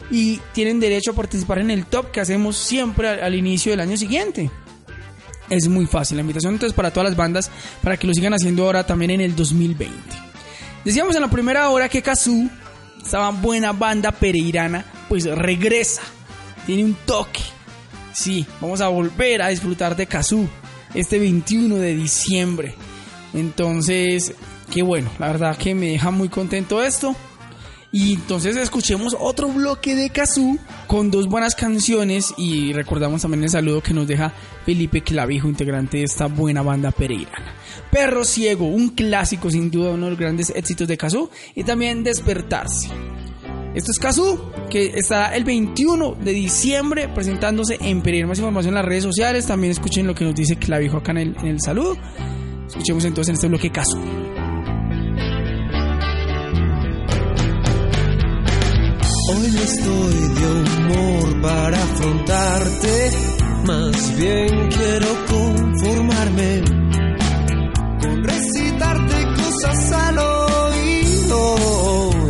y 0.09 0.39
tienen 0.53 0.79
derecho 0.79 1.11
a 1.11 1.15
participar 1.15 1.59
en 1.59 1.71
el 1.71 1.85
top 1.85 2.11
que 2.11 2.19
hacemos 2.19 2.57
siempre 2.57 3.07
al, 3.07 3.33
inicio 3.35 3.71
del 3.71 3.79
año 3.79 3.97
siguiente. 3.97 4.51
Es 5.49 5.67
muy 5.67 5.85
fácil. 5.85 6.17
La 6.17 6.21
invitación 6.21 6.53
entonces 6.53 6.75
para 6.75 6.91
todas 6.91 7.09
las 7.09 7.17
bandas 7.17 7.51
para 7.81 7.97
que 7.97 8.07
lo 8.07 8.13
sigan 8.13 8.33
haciendo 8.33 8.65
ahora 8.65 8.85
también 8.85 9.11
en 9.11 9.21
el 9.21 9.35
2020. 9.35 9.95
Decíamos 10.83 11.15
en 11.15 11.21
la 11.21 11.29
primera 11.29 11.69
hora 11.69 11.89
que 11.89 12.01
Kazoo, 12.01 12.49
esta 13.03 13.29
buena 13.29 13.71
banda 13.71 14.11
pereirana, 14.11 14.85
pues 15.07 15.25
regresa. 15.25 16.01
Tiene 16.65 16.83
un 16.83 16.95
toque. 17.05 17.41
Sí, 18.13 18.45
vamos 18.59 18.81
a 18.81 18.87
volver 18.87 19.41
a 19.41 19.49
disfrutar 19.49 19.95
de 19.95 20.07
Kazoo 20.07 20.47
este 20.93 21.19
21 21.19 21.75
de 21.75 21.95
diciembre. 21.95 22.75
Entonces, 23.33 24.33
qué 24.71 24.81
bueno, 24.81 25.09
la 25.19 25.27
verdad 25.27 25.57
que 25.57 25.73
me 25.73 25.87
deja 25.87 26.11
muy 26.11 26.29
contento 26.29 26.83
esto. 26.83 27.15
Y 27.93 28.13
entonces 28.13 28.55
escuchemos 28.55 29.17
otro 29.19 29.49
bloque 29.49 29.95
de 29.95 30.09
Kazoo 30.09 30.57
con 30.87 31.11
dos 31.11 31.27
buenas 31.27 31.55
canciones 31.55 32.33
y 32.37 32.71
recordamos 32.71 33.21
también 33.21 33.43
el 33.43 33.49
saludo 33.49 33.83
que 33.83 33.93
nos 33.93 34.07
deja 34.07 34.31
Felipe 34.65 35.01
Clavijo, 35.01 35.49
integrante 35.49 35.97
de 35.97 36.03
esta 36.05 36.27
buena 36.27 36.61
banda 36.61 36.91
pereirana. 36.91 37.53
Perro 37.91 38.23
Ciego, 38.23 38.65
un 38.65 38.89
clásico 38.89 39.51
sin 39.51 39.69
duda, 39.69 39.91
uno 39.91 40.05
de 40.05 40.11
los 40.11 40.19
grandes 40.19 40.51
éxitos 40.55 40.87
de 40.87 40.97
Kazoo 40.97 41.29
y 41.53 41.65
también 41.65 42.01
Despertarse. 42.03 42.87
Esto 43.75 43.91
es 43.91 43.99
Kazoo, 43.99 44.51
que 44.69 44.97
estará 44.97 45.35
el 45.35 45.43
21 45.43 46.15
de 46.15 46.31
diciembre 46.31 47.09
presentándose 47.09 47.77
en 47.81 48.01
Pereira. 48.01 48.25
Más 48.25 48.37
información 48.37 48.73
en 48.73 48.75
las 48.75 48.85
redes 48.85 49.03
sociales, 49.03 49.47
también 49.47 49.71
escuchen 49.71 50.07
lo 50.07 50.15
que 50.15 50.23
nos 50.23 50.35
dice 50.35 50.55
Clavijo 50.55 50.97
acá 50.97 51.11
en 51.11 51.17
el, 51.17 51.35
en 51.39 51.47
el 51.47 51.61
saludo. 51.61 51.97
Escuchemos 52.67 53.03
entonces 53.03 53.29
en 53.29 53.35
este 53.35 53.47
bloque 53.47 53.69
Kazoo. 53.69 54.40
Estoy 59.73 60.13
de 60.13 60.47
humor 60.61 61.41
para 61.41 61.77
afrontarte, 61.81 63.11
más 63.65 64.17
bien 64.17 64.69
quiero 64.69 65.07
conformarme 65.27 66.61
con 68.01 68.23
recitarte 68.23 69.23
cosas 69.35 69.91
al 69.93 70.17
oído 70.19 71.55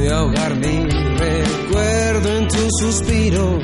y 0.04 0.08
ahogar 0.08 0.56
mi 0.56 0.86
recuerdo 1.18 2.38
en 2.38 2.48
tu 2.48 2.68
suspiro, 2.80 3.60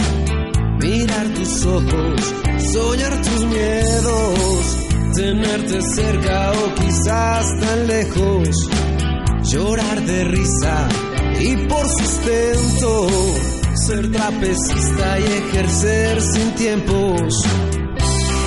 mirar 0.81 1.27
tus 1.35 1.65
ojos, 1.65 2.33
soñar 2.73 3.21
tus 3.21 3.45
miedos, 3.45 4.77
tenerte 5.15 5.81
cerca 5.93 6.51
o 6.51 6.75
quizás 6.75 7.59
tan 7.59 7.87
lejos 7.87 8.49
llorar 9.43 10.01
de 10.01 10.23
risa 10.23 10.87
y 11.39 11.55
por 11.67 11.87
sustento, 11.87 13.07
ser 13.77 14.11
trapecista 14.11 15.19
y 15.19 15.23
ejercer 15.23 16.21
sin 16.21 16.51
tiempos, 16.55 17.33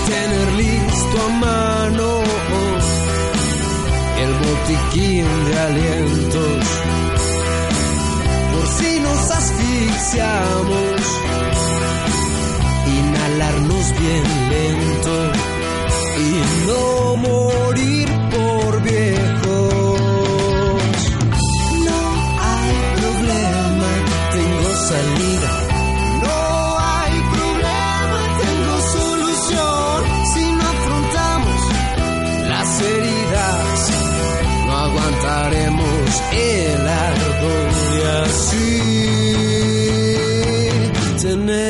tener 0.08 0.52
listo 0.54 1.16
a 1.24 1.28
mano 1.38 2.22
el 4.22 4.32
botiquín 4.34 5.24
de 5.46 5.58
alientos, 5.58 6.66
por 8.52 8.66
si 8.66 9.00
nos 9.00 9.30
asfixiamos, 9.30 11.00
inhalarnos 12.98 14.00
bien 14.00 14.24
lento 14.50 15.32
y 16.18 16.66
no 16.66 17.16
morir 17.16 18.08
por 18.30 18.82
viejos. 18.82 19.39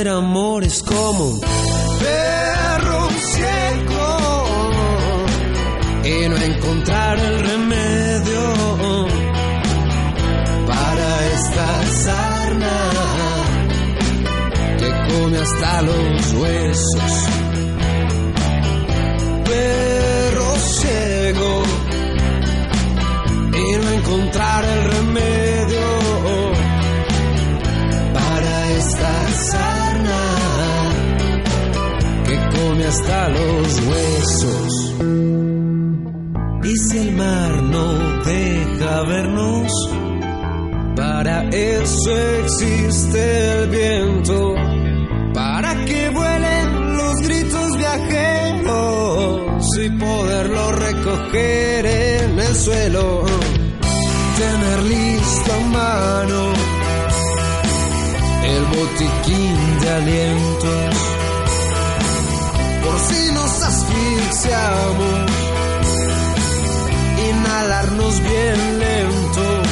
Tener 0.01 0.15
amor 0.15 0.65
es 0.65 0.83
como 0.83 1.41
perro 1.41 3.09
ciego 3.19 4.45
y 6.03 6.27
no 6.27 6.37
encontrar 6.39 7.19
el 7.19 7.39
remedio 7.41 9.07
para 10.67 11.27
esta 11.35 11.87
sarna 11.87 12.79
que 14.79 14.91
come 15.13 15.37
hasta 15.37 15.83
los 15.83 16.33
huesos. 16.33 17.13
Perro 19.45 20.57
ciego 20.61 21.63
y 23.53 23.77
no 23.77 23.91
encontrar 23.91 24.65
el 24.65 24.85
remedio 24.93 25.40
hasta 32.91 33.29
los 33.29 33.81
huesos. 33.87 34.95
Y 36.65 36.77
si 36.77 36.99
el 36.99 37.13
mar 37.17 37.63
no 37.63 37.87
deja 38.25 39.03
vernos, 39.03 39.71
para 40.97 41.45
eso 41.51 42.11
existe 42.43 43.53
el 43.53 43.69
viento, 43.69 44.55
para 45.33 45.85
que 45.85 46.11
vuelen 46.11 46.97
los 46.97 47.15
gritos 47.23 47.79
viajeros 47.79 49.65
y 49.85 49.91
poderlo 49.91 50.73
recoger 50.73 51.87
en 51.87 52.39
el 52.41 52.57
suelo, 52.57 53.25
tener 54.37 54.83
listo 54.83 55.53
a 55.53 55.61
mano 55.69 56.53
el 58.45 58.65
botiquín 58.65 59.81
de 59.81 59.91
alientos, 59.91 61.10
asfixiamos 64.41 65.31
inhalarnos 67.29 68.21
bien 68.23 68.79
lento. 68.79 69.63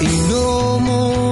Y 0.00 0.30
no 0.30 0.78
morir 0.80 1.31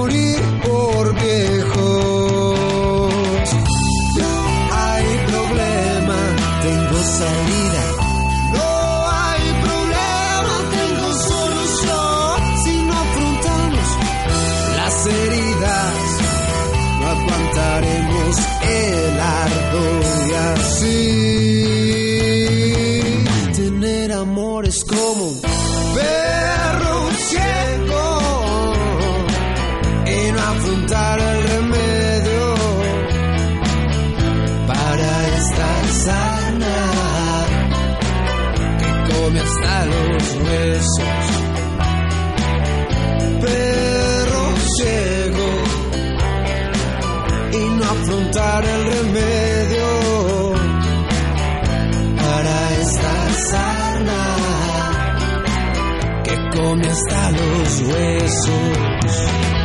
come 56.51 56.87
hasta 56.87 57.31
los 57.31 57.81
huesos. 57.81 59.60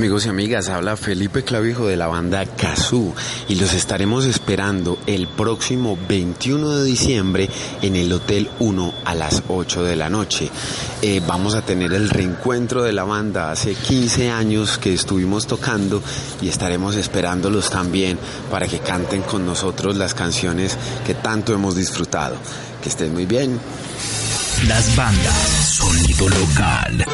Amigos 0.00 0.24
y 0.24 0.30
amigas, 0.30 0.70
habla 0.70 0.96
Felipe 0.96 1.44
Clavijo 1.44 1.86
de 1.86 1.98
la 1.98 2.06
banda 2.06 2.46
Kazoo 2.46 3.14
y 3.50 3.56
los 3.56 3.74
estaremos 3.74 4.24
esperando 4.24 4.98
el 5.06 5.28
próximo 5.28 5.98
21 6.08 6.76
de 6.76 6.84
diciembre 6.86 7.50
en 7.82 7.96
el 7.96 8.10
Hotel 8.10 8.48
1 8.60 8.94
a 9.04 9.14
las 9.14 9.42
8 9.48 9.84
de 9.84 9.96
la 9.96 10.08
noche. 10.08 10.48
Eh, 11.02 11.20
vamos 11.26 11.54
a 11.54 11.60
tener 11.60 11.92
el 11.92 12.08
reencuentro 12.08 12.82
de 12.82 12.94
la 12.94 13.04
banda 13.04 13.52
hace 13.52 13.74
15 13.74 14.30
años 14.30 14.78
que 14.78 14.94
estuvimos 14.94 15.46
tocando 15.46 16.02
y 16.40 16.48
estaremos 16.48 16.96
esperándolos 16.96 17.68
también 17.68 18.18
para 18.50 18.66
que 18.66 18.78
canten 18.78 19.20
con 19.20 19.44
nosotros 19.44 19.98
las 19.98 20.14
canciones 20.14 20.78
que 21.06 21.12
tanto 21.12 21.52
hemos 21.52 21.76
disfrutado. 21.76 22.36
Que 22.82 22.88
estén 22.88 23.12
muy 23.12 23.26
bien. 23.26 23.60
Las 24.66 24.96
bandas, 24.96 25.74
sonido 25.74 26.26
local. 26.26 27.04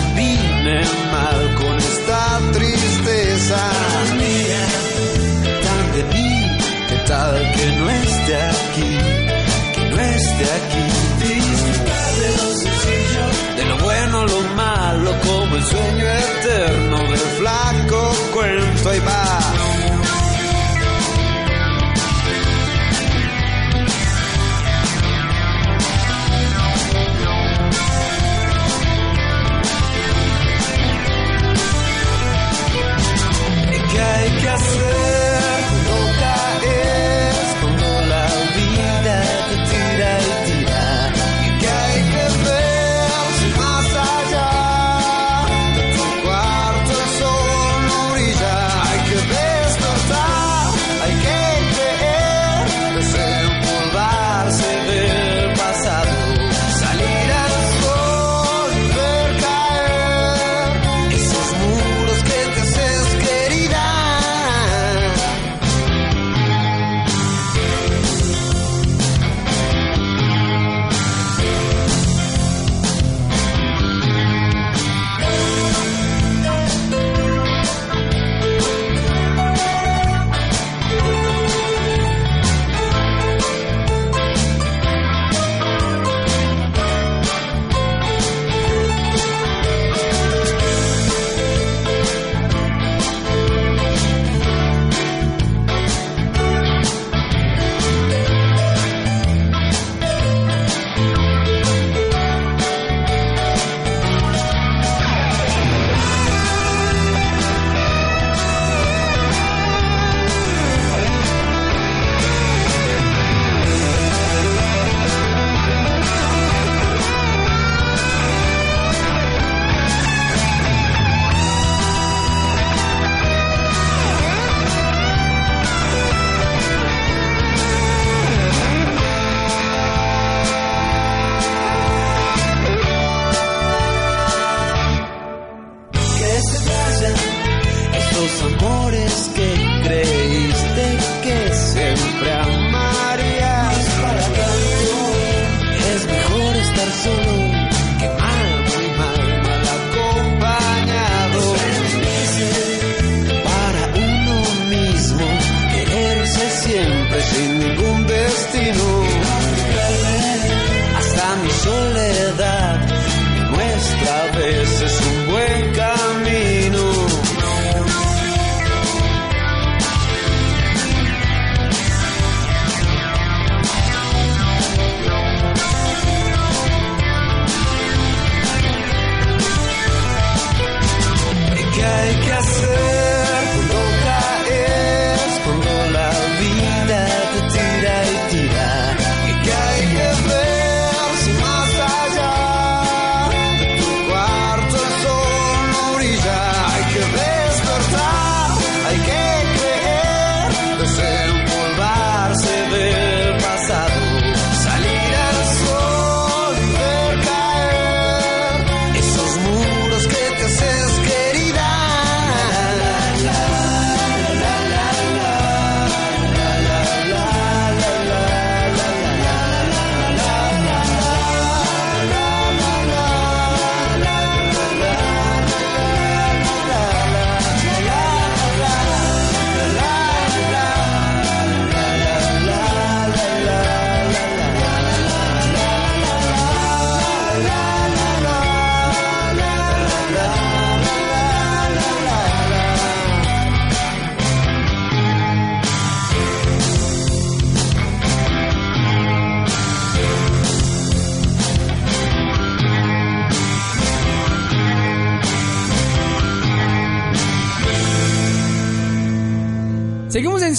Combinen 0.00 0.88
mal 1.12 1.54
con 1.54 1.76
esta 1.76 2.40
tristeza. 2.52 3.60
Tan 5.64 5.92
de 5.94 6.02
mí, 6.14 6.32
que 6.88 6.96
tal 7.06 7.34
que 7.54 7.66
no 7.78 7.90
esté 7.90 8.36
aquí, 8.58 8.92
que 9.74 9.82
no 9.90 10.00
esté 10.00 10.44
aquí. 10.58 10.84
Disfrutar 11.24 12.10
de 12.22 12.28
lo 12.38 12.48
sencillo, 12.64 13.24
de 13.56 13.64
lo 13.66 13.76
bueno, 13.84 14.26
lo 14.26 14.40
malo, 14.54 15.10
como 15.26 15.56
el 15.56 15.64
sueño 15.64 16.06
eterno 16.08 16.98
del 16.98 17.26
flaco 17.38 18.00
cuento 18.32 18.94
y 18.94 19.00
va. 19.00 19.19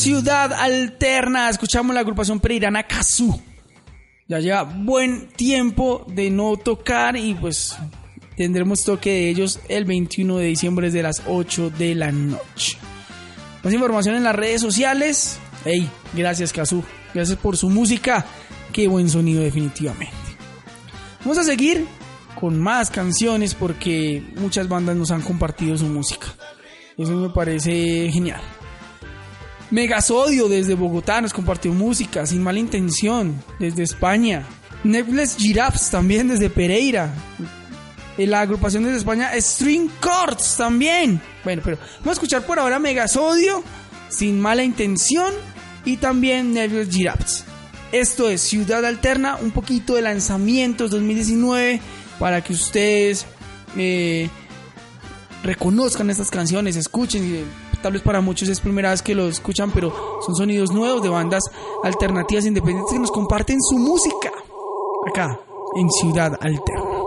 Ciudad 0.01 0.51
Alterna, 0.53 1.47
escuchamos 1.47 1.93
la 1.93 1.99
agrupación 1.99 2.39
pereirana 2.39 2.81
Kazoo. 2.81 3.39
Ya 4.27 4.39
lleva 4.39 4.63
buen 4.63 5.27
tiempo 5.27 6.07
de 6.07 6.31
no 6.31 6.57
tocar 6.57 7.15
y 7.15 7.35
pues 7.35 7.75
tendremos 8.35 8.83
toque 8.83 9.11
de 9.11 9.29
ellos 9.29 9.59
el 9.69 9.85
21 9.85 10.37
de 10.39 10.45
diciembre 10.47 10.87
desde 10.87 11.03
las 11.03 11.21
8 11.27 11.69
de 11.77 11.93
la 11.93 12.11
noche. 12.11 12.79
Más 13.63 13.71
información 13.71 14.15
en 14.15 14.23
las 14.23 14.35
redes 14.35 14.59
sociales. 14.59 15.37
Hey, 15.65 15.87
gracias 16.15 16.51
Kazoo, 16.51 16.83
gracias 17.13 17.37
por 17.37 17.55
su 17.55 17.69
música. 17.69 18.25
Qué 18.73 18.87
buen 18.87 19.07
sonido 19.07 19.43
definitivamente. 19.43 20.15
Vamos 21.19 21.37
a 21.37 21.43
seguir 21.43 21.85
con 22.39 22.59
más 22.59 22.89
canciones 22.89 23.53
porque 23.53 24.23
muchas 24.37 24.67
bandas 24.67 24.95
nos 24.95 25.11
han 25.11 25.21
compartido 25.21 25.77
su 25.77 25.85
música. 25.85 26.25
Eso 26.97 27.11
me 27.11 27.29
parece 27.29 28.09
genial. 28.11 28.41
Megasodio 29.71 30.49
desde 30.49 30.75
Bogotá 30.75 31.21
nos 31.21 31.31
compartió 31.31 31.71
música 31.73 32.25
sin 32.25 32.43
mala 32.43 32.59
intención 32.59 33.41
desde 33.57 33.83
España. 33.83 34.45
Netflix 34.83 35.37
Giraffes 35.37 35.89
también 35.89 36.27
desde 36.27 36.49
Pereira. 36.49 37.13
La 38.17 38.41
agrupación 38.41 38.83
desde 38.83 38.97
España 38.97 39.31
String 39.39 39.89
Chords 40.01 40.57
también. 40.57 41.21
Bueno, 41.45 41.61
pero 41.63 41.77
vamos 41.99 42.09
a 42.09 42.11
escuchar 42.11 42.45
por 42.45 42.59
ahora 42.59 42.79
Megasodio 42.79 43.63
sin 44.09 44.41
mala 44.41 44.61
intención 44.63 45.33
y 45.85 45.95
también 45.95 46.53
Netflix 46.53 46.93
Giraffes. 46.93 47.45
Esto 47.93 48.29
es 48.29 48.41
Ciudad 48.41 48.85
Alterna, 48.85 49.37
un 49.37 49.51
poquito 49.51 49.95
de 49.95 50.01
lanzamientos 50.01 50.91
2019 50.91 51.79
para 52.19 52.43
que 52.43 52.51
ustedes 52.51 53.25
eh, 53.77 54.29
reconozcan 55.43 56.09
estas 56.09 56.29
canciones, 56.29 56.75
escuchen. 56.75 57.45
Tal 57.81 57.93
vez 57.93 58.01
para 58.01 58.21
muchos 58.21 58.47
es 58.49 58.59
primera 58.59 58.91
vez 58.91 59.01
que 59.01 59.15
lo 59.15 59.27
escuchan, 59.27 59.71
pero 59.71 59.91
son 60.25 60.35
sonidos 60.35 60.71
nuevos 60.71 61.01
de 61.01 61.09
bandas 61.09 61.43
alternativas 61.83 62.45
independientes 62.45 62.93
que 62.93 62.99
nos 62.99 63.11
comparten 63.11 63.57
su 63.59 63.77
música 63.77 64.31
acá 65.07 65.39
en 65.75 65.89
Ciudad 65.89 66.37
Alterna. 66.39 67.00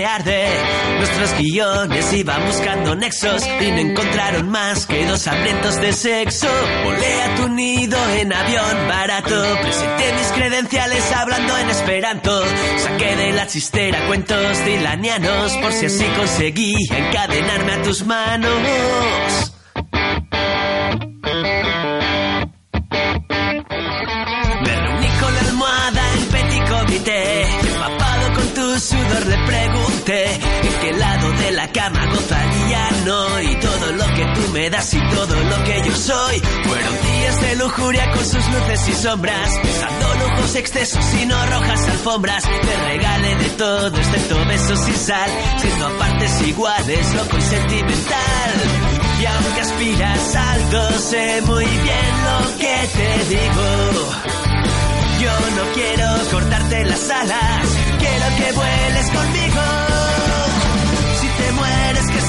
Nuestros 0.00 1.34
guiones. 1.38 2.12
Iban 2.12 2.46
buscando 2.46 2.94
nexos 2.94 3.46
Y 3.60 3.70
no 3.70 3.78
encontraron 3.78 4.48
más 4.48 4.86
que 4.86 5.04
dos 5.04 5.26
hambrientos 5.26 5.76
de 5.80 5.92
sexo. 5.92 6.48
Volé 6.84 7.22
a 7.22 7.34
tu 7.34 7.48
nido 7.48 7.98
en 8.16 8.32
avión 8.32 8.88
barato. 8.88 9.58
Presenté 9.60 10.12
mis 10.14 10.26
credenciales 10.28 11.12
hablando 11.12 11.56
en 11.58 11.70
esperanto. 11.70 12.42
Saqué 12.78 13.14
de 13.16 13.32
la 13.32 13.46
chistera 13.46 14.06
cuentos 14.06 14.64
dilanianos 14.64 15.52
Por 15.58 15.72
si 15.72 15.86
así 15.86 16.04
conseguía 16.16 16.96
encadenarme 16.96 17.72
a 17.72 17.82
tus 17.82 18.04
manos. 18.06 18.50
Me 24.64 24.76
reuní 24.76 25.08
con 25.20 25.34
la 25.34 25.40
almohada 25.40 26.02
en 26.14 26.24
petit 26.26 26.68
comité. 26.68 27.42
Empapado 27.42 28.32
con 28.34 28.48
tu 28.54 28.80
sudor 28.80 29.26
le 29.26 29.36
pregunté 30.10 30.66
en 30.66 30.80
qué 30.80 30.92
lado 30.98 31.30
de 31.32 31.50
la 31.52 31.68
cama 31.68 32.06
gozaría 32.06 32.88
no. 33.04 33.40
Y 33.40 33.54
todo 33.56 33.92
lo 33.92 34.06
que 34.14 34.24
tú 34.34 34.52
me 34.52 34.70
das 34.70 34.94
y 34.94 34.98
todo 34.98 35.36
lo 35.36 35.64
que 35.64 35.82
yo 35.84 35.94
soy. 35.94 36.40
Fueron 36.40 37.02
días 37.02 37.40
de 37.40 37.56
lujuria 37.56 38.10
con 38.12 38.24
sus 38.24 38.46
luces 38.48 38.88
y 38.88 38.92
sombras. 38.94 39.58
Pensando 39.62 40.14
lujos, 40.14 40.54
excesos 40.56 41.04
y 41.20 41.26
no 41.26 41.46
rojas 41.46 41.88
alfombras. 41.88 42.42
Te 42.44 42.76
regalé 42.88 43.34
de 43.36 43.50
todo 43.50 43.96
excepto 43.96 44.44
besos 44.46 44.88
y 44.88 44.92
sal. 44.92 45.30
Siendo 45.58 45.86
a 45.86 45.98
partes 45.98 46.42
iguales, 46.46 47.14
loco 47.14 47.38
y 47.38 47.42
sentimental. 47.42 48.52
Y 49.20 49.26
aunque 49.26 49.60
aspiras 49.60 50.36
alto, 50.36 50.98
sé 50.98 51.42
muy 51.42 51.64
bien 51.64 52.12
lo 52.24 52.58
que 52.58 52.88
te 52.94 53.34
digo. 53.34 54.30
Yo 55.20 55.32
no 55.54 55.72
quiero 55.74 56.30
cortarte 56.30 56.84
las 56.86 57.10
alas, 57.10 57.66
quiero 57.98 58.36
que 58.38 58.52
vueles 58.52 59.10
conmigo. 59.10 59.89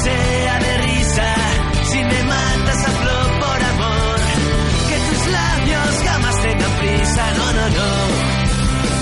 Sea 0.03 0.59
de 0.59 0.77
risa. 0.77 1.35
Si 1.91 2.03
me 2.03 2.23
matas, 2.23 2.77
hazlo 2.87 3.17
por 3.41 3.59
amor. 3.73 4.19
Que 4.89 4.97
tus 5.07 5.21
labios 5.31 5.89
jamás 6.05 6.41
tengan 6.41 6.71
prisa. 6.79 7.23
No, 7.37 7.45
no, 7.57 7.65
no. 7.77 7.89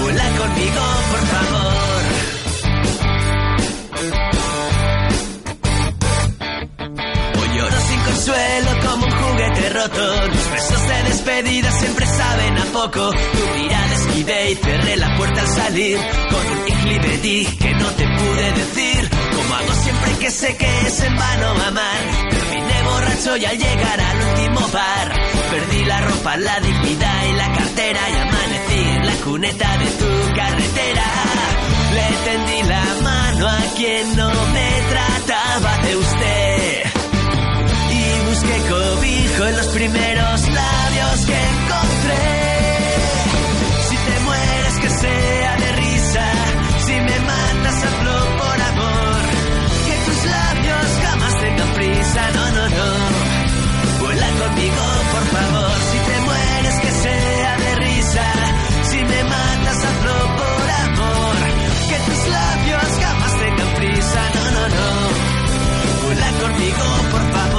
Vuela 0.01 0.27
conmigo, 0.41 0.83
por 1.11 1.23
favor. 1.33 2.01
Hoy 7.39 7.49
lloro 7.57 7.79
sin 7.89 7.99
consuelo 8.01 8.71
como 8.85 9.05
un 9.05 9.11
juguete 9.11 9.69
roto. 9.69 10.05
Los 10.27 10.51
besos 10.51 10.87
de 10.87 11.03
despedida 11.09 11.71
siempre 11.71 12.05
saben 12.05 12.57
a 12.57 12.65
poco. 12.73 13.11
Tu 13.11 13.59
mirada 13.59 13.93
esquivé 13.93 14.51
y 14.51 14.55
cerré 14.55 14.97
la 14.97 15.15
puerta 15.17 15.41
al 15.41 15.47
salir. 15.47 15.97
Con 16.29 16.45
un 16.57 16.67
inclive 16.67 17.17
di 17.19 17.45
que 17.45 17.73
no 17.73 17.87
te 17.91 18.05
pude 18.17 18.51
decir. 18.53 19.28
Que 20.19 20.31
sé 20.31 20.57
que 20.57 20.81
es 20.85 21.01
en 21.01 21.15
vano 21.15 21.49
amar. 21.49 22.29
Terminé 22.29 22.83
borracho 22.83 23.37
y 23.37 23.45
al 23.45 23.57
llegar 23.57 24.01
al 24.01 24.17
último 24.17 24.67
bar. 24.67 25.13
Perdí 25.49 25.85
la 25.85 26.01
ropa, 26.01 26.35
la 26.35 26.59
dignidad 26.59 27.23
y 27.25 27.33
la 27.33 27.53
cartera. 27.53 27.99
Y 28.09 28.15
amanecí 28.17 28.89
en 28.95 29.05
la 29.05 29.13
cuneta 29.23 29.77
de 29.77 29.85
tu 29.85 30.35
carretera. 30.35 31.05
Le 31.93 32.31
tendí 32.31 32.63
la 32.63 32.85
mano 33.01 33.47
a 33.47 33.61
quien 33.77 34.15
no 34.17 34.29
me 34.29 34.69
trataba 34.89 35.77
de 35.83 35.95
usted 35.95 36.83
y 37.91 38.25
busqué 38.27 38.57
cobijo 38.69 39.45
en 39.45 39.57
los 39.57 39.67
primeros 39.67 40.41
labios 40.49 41.25
que 41.25 41.33
encontré. 41.33 42.58
Conmigo, 54.59 54.83
por 55.11 55.25
favor, 55.37 55.71
si 55.91 55.97
te 55.99 56.19
mueres 56.21 56.79
que 56.79 56.91
sea 56.91 57.57
de 57.57 57.75
risa, 57.75 58.25
si 58.83 58.97
me 58.97 59.23
matas 59.23 59.83
hazlo 59.85 60.35
por 60.35 60.69
amor, 60.85 61.35
que 61.89 61.99
tus 62.05 62.27
labios 62.27 62.99
jamás 63.01 63.39
tengan 63.39 63.73
prisa, 63.75 64.21
no, 64.35 64.51
no, 64.51 64.67
no. 64.69 66.05
Vuela 66.05 66.31
conmigo, 66.41 66.85
por 67.11 67.31
favor. 67.31 67.58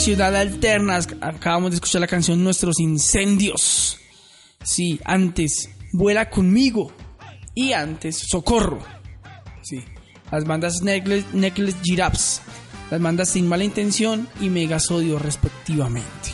Ciudad 0.00 0.34
Alternas. 0.34 1.08
Acabamos 1.20 1.72
de 1.72 1.74
escuchar 1.74 2.00
la 2.00 2.06
canción 2.06 2.42
Nuestros 2.42 2.80
Incendios. 2.80 3.98
Sí, 4.62 4.98
antes, 5.04 5.68
Vuela 5.92 6.30
conmigo. 6.30 6.90
Y 7.54 7.74
antes, 7.74 8.16
Socorro. 8.16 8.78
Sí. 9.60 9.84
Las 10.32 10.44
bandas 10.44 10.80
Necklace, 10.80 11.26
Necklace 11.34 11.76
Giraffes. 11.82 12.40
Las 12.90 13.02
bandas 13.02 13.28
Sin 13.28 13.46
Mala 13.46 13.62
Intención 13.62 14.26
y 14.40 14.48
Megasodio, 14.48 15.18
respectivamente. 15.18 16.30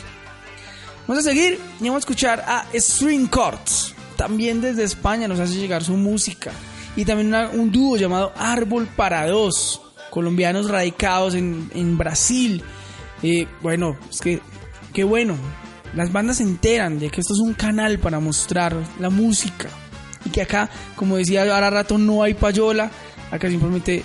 Vamos 1.05 1.25
a 1.25 1.29
seguir 1.29 1.59
y 1.81 1.83
vamos 1.83 1.97
a 1.97 2.05
escuchar 2.05 2.45
a 2.47 2.65
String 2.73 3.29
Chords. 3.29 3.93
También 4.15 4.61
desde 4.61 4.85
España 4.85 5.27
nos 5.27 5.41
hace 5.41 5.55
llegar 5.55 5.83
su 5.83 5.97
música. 5.97 6.53
Y 6.95 7.03
también 7.03 7.35
un 7.53 7.69
dúo 7.69 7.97
llamado 7.97 8.31
Árbol 8.37 8.87
para 8.95 9.27
Dos. 9.27 9.81
Colombianos 10.09 10.69
radicados 10.69 11.35
en, 11.35 11.69
en 11.75 11.97
Brasil. 11.97 12.63
Eh, 13.23 13.47
bueno, 13.61 13.97
es 14.09 14.19
que, 14.19 14.41
qué 14.93 15.03
bueno. 15.03 15.35
Las 15.95 16.11
bandas 16.11 16.37
se 16.37 16.43
enteran 16.43 16.99
de 16.99 17.09
que 17.09 17.21
esto 17.21 17.33
es 17.33 17.39
un 17.39 17.53
canal 17.53 17.99
para 17.99 18.19
mostrar 18.19 18.75
la 18.99 19.09
música. 19.09 19.69
Y 20.25 20.29
que 20.29 20.41
acá, 20.41 20.69
como 20.95 21.17
decía 21.17 21.41
ahora 21.41 21.69
rato, 21.69 21.97
no 21.97 22.23
hay 22.23 22.33
payola. 22.33 22.91
Acá 23.31 23.49
simplemente 23.49 24.03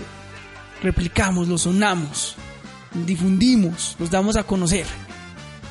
replicamos, 0.82 1.48
lo 1.48 1.59
sonamos, 1.59 2.36
difundimos, 3.06 3.97
los 3.98 4.10
damos 4.10 4.36
a 4.36 4.44
conocer. 4.44 4.86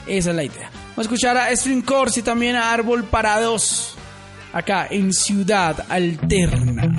Esa 0.08 0.30
es 0.32 0.36
la 0.36 0.44
idea. 0.44 0.70
Vamos 0.92 0.98
a 0.98 1.02
escuchar 1.02 1.38
a 1.38 1.56
String 1.56 1.84
Chords 1.86 2.18
y 2.18 2.22
también 2.22 2.56
a 2.56 2.72
Árbol 2.72 3.04
para 3.04 3.40
Dos. 3.40 3.96
Acá 4.54 4.88
en 4.90 5.14
Ciudad 5.14 5.86
Alterna. 5.88 6.91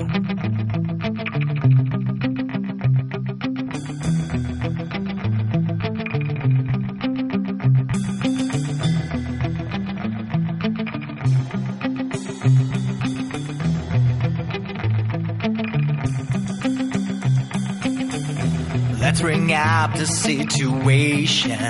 the 19.97 20.07
situation. 20.07 21.61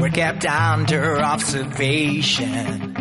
We're 0.00 0.10
kept 0.10 0.44
under 0.46 1.20
observation. 1.20 2.94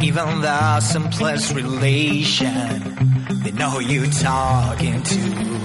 Even 0.00 0.40
the 0.40 0.80
simplest 0.80 1.54
relation, 1.54 2.96
they 3.42 3.52
know 3.52 3.70
who 3.70 3.80
you're 3.80 4.06
talking 4.06 5.02
to. 5.02 5.57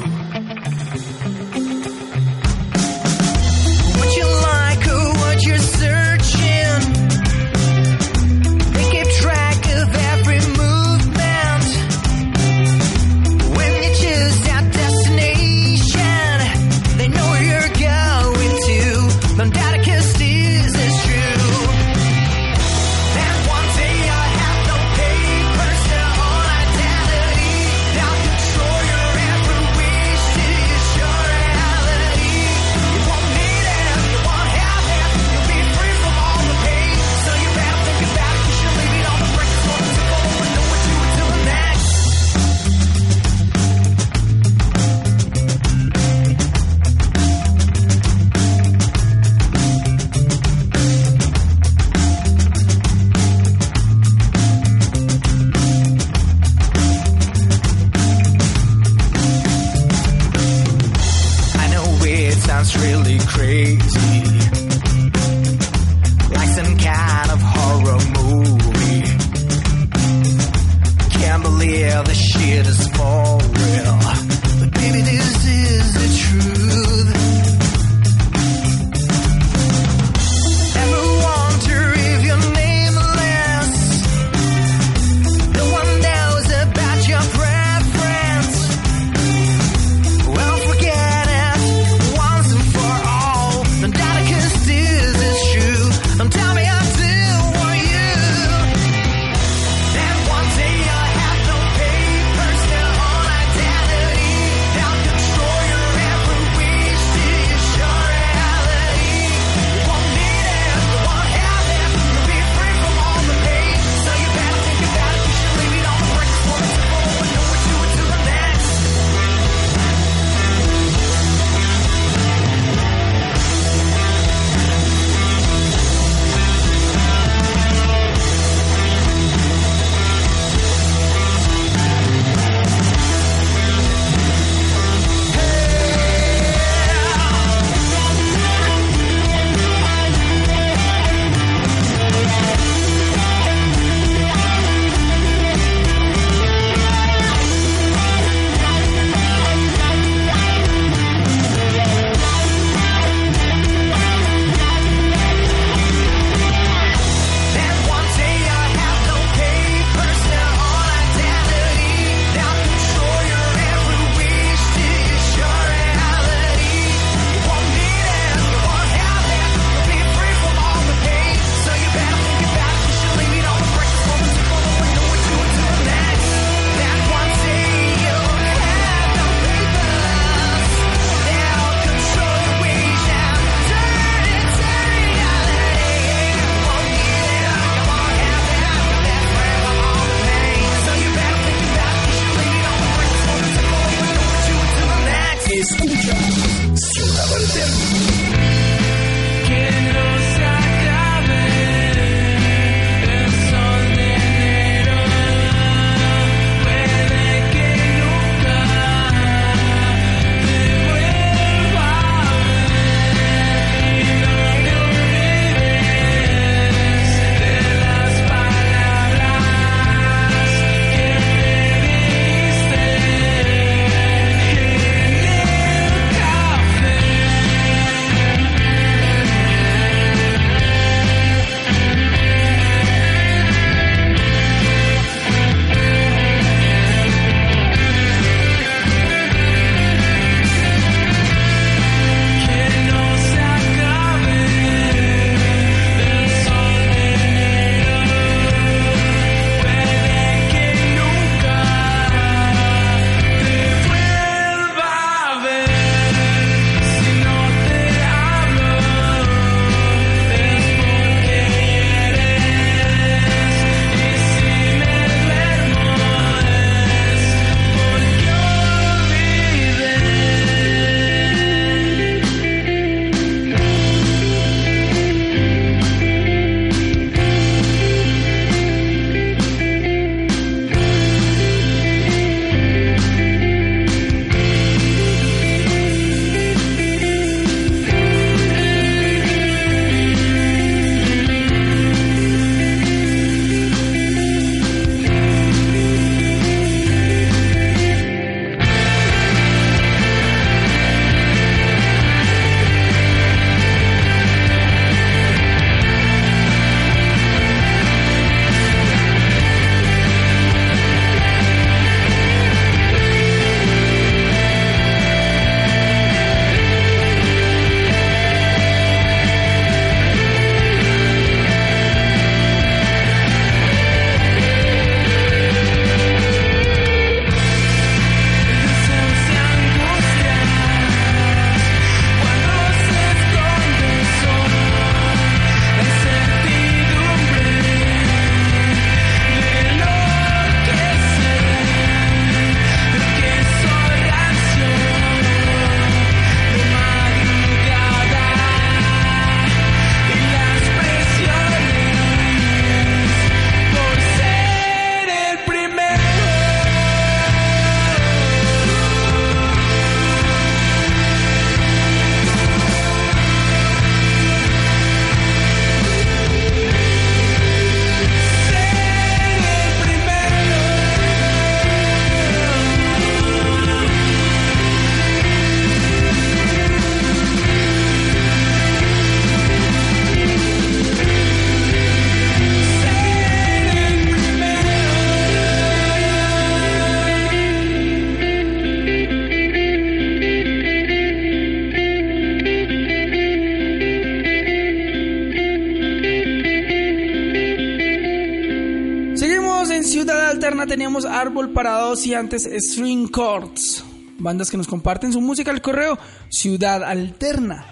Parados 401.94 402.08
y 402.08 402.14
antes 402.16 402.50
String 402.72 403.12
Chords. 403.12 403.84
Bandas 404.18 404.50
que 404.50 404.58
nos 404.58 404.66
comparten 404.68 405.14
su 405.14 405.22
música 405.22 405.52
al 405.52 405.62
correo 405.62 406.00
Ciudad 406.30 406.84
Alterna 406.84 407.66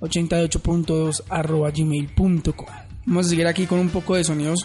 88.2 0.00 1.24
arroba 1.28 1.70
gmail.com. 1.72 2.66
Vamos 3.06 3.26
a 3.26 3.28
seguir 3.30 3.46
aquí 3.48 3.66
con 3.66 3.80
un 3.80 3.88
poco 3.88 4.14
de 4.14 4.22
sonidos 4.22 4.64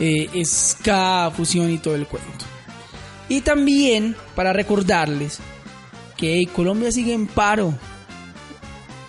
eh, 0.00 0.28
ska, 0.44 1.30
fusión 1.36 1.70
y 1.70 1.78
todo 1.78 1.94
el 1.94 2.06
cuento. 2.08 2.44
Y 3.28 3.42
también 3.42 4.16
para 4.34 4.52
recordarles 4.52 5.38
que 6.16 6.48
Colombia 6.52 6.90
sigue 6.90 7.12
en 7.14 7.28
paro. 7.28 7.72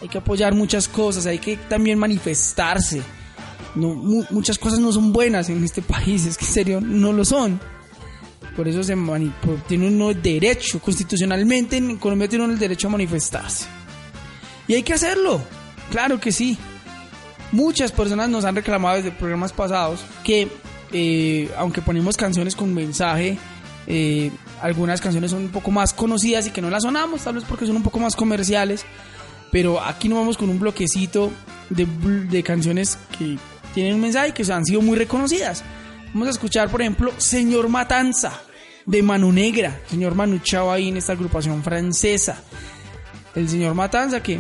Hay 0.03 0.07
que 0.09 0.19
apoyar 0.19 0.53
muchas 0.53 0.87
cosas, 0.87 1.25
hay 1.25 1.39
que 1.39 1.57
también 1.57 1.97
manifestarse. 1.97 3.01
No, 3.73 3.95
mu- 3.95 4.25
muchas 4.29 4.59
cosas 4.59 4.77
no 4.79 4.91
son 4.91 5.11
buenas 5.13 5.49
en 5.49 5.63
este 5.63 5.81
país, 5.81 6.25
es 6.27 6.37
que 6.37 6.45
en 6.45 6.51
serio 6.53 6.79
no 6.81 7.11
lo 7.11 7.25
son. 7.25 7.59
Por 8.55 8.67
eso 8.67 8.83
se 8.83 8.97
tiene 9.67 9.87
uno 9.87 10.09
el 10.09 10.21
derecho, 10.21 10.79
constitucionalmente 10.79 11.77
en 11.77 11.97
Colombia 11.97 12.27
tiene 12.27 12.43
uno 12.45 12.53
el 12.53 12.59
derecho 12.59 12.87
a 12.87 12.91
manifestarse. 12.91 13.65
Y 14.67 14.73
hay 14.73 14.83
que 14.83 14.93
hacerlo, 14.93 15.41
claro 15.89 16.19
que 16.19 16.31
sí. 16.31 16.57
Muchas 17.51 17.91
personas 17.91 18.29
nos 18.29 18.45
han 18.45 18.55
reclamado 18.55 18.97
desde 18.97 19.11
programas 19.11 19.53
pasados 19.53 20.01
que, 20.23 20.47
eh, 20.91 21.49
aunque 21.57 21.81
ponemos 21.81 22.17
canciones 22.17 22.55
con 22.55 22.73
mensaje, 22.73 23.37
eh, 23.87 24.31
algunas 24.61 25.01
canciones 25.01 25.31
son 25.31 25.43
un 25.43 25.49
poco 25.49 25.71
más 25.71 25.93
conocidas 25.93 26.47
y 26.47 26.51
que 26.51 26.61
no 26.61 26.69
las 26.69 26.83
sonamos, 26.83 27.21
tal 27.21 27.35
vez 27.35 27.43
porque 27.45 27.65
son 27.65 27.77
un 27.77 27.83
poco 27.83 27.99
más 27.99 28.15
comerciales. 28.15 28.85
Pero 29.51 29.81
aquí 29.81 30.07
nos 30.07 30.19
vamos 30.19 30.37
con 30.37 30.49
un 30.49 30.59
bloquecito 30.59 31.31
de, 31.69 31.85
de 31.85 32.43
canciones 32.43 32.97
que 33.17 33.37
tienen 33.73 33.95
un 33.95 34.01
mensaje 34.01 34.29
y 34.29 34.31
que 34.31 34.49
han 34.51 34.65
sido 34.65 34.81
muy 34.81 34.97
reconocidas. 34.97 35.63
Vamos 36.13 36.27
a 36.27 36.31
escuchar, 36.31 36.69
por 36.69 36.81
ejemplo, 36.81 37.13
Señor 37.17 37.69
Matanza 37.69 38.33
de 38.85 39.01
Manu 39.01 39.31
Negra, 39.31 39.79
señor 39.89 40.13
Manu 40.13 40.39
Chao 40.39 40.69
ahí 40.69 40.89
en 40.89 40.97
esta 40.97 41.13
agrupación 41.13 41.63
francesa. 41.63 42.43
El 43.33 43.47
señor 43.47 43.75
Matanza 43.75 44.21
que 44.21 44.39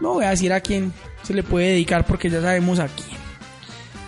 no 0.00 0.14
voy 0.14 0.24
a 0.24 0.30
decir 0.30 0.54
a 0.54 0.60
quién 0.60 0.94
se 1.22 1.34
le 1.34 1.42
puede 1.42 1.68
dedicar 1.68 2.06
porque 2.06 2.30
ya 2.30 2.40
sabemos 2.40 2.78
a 2.78 2.88
quién. 2.88 3.18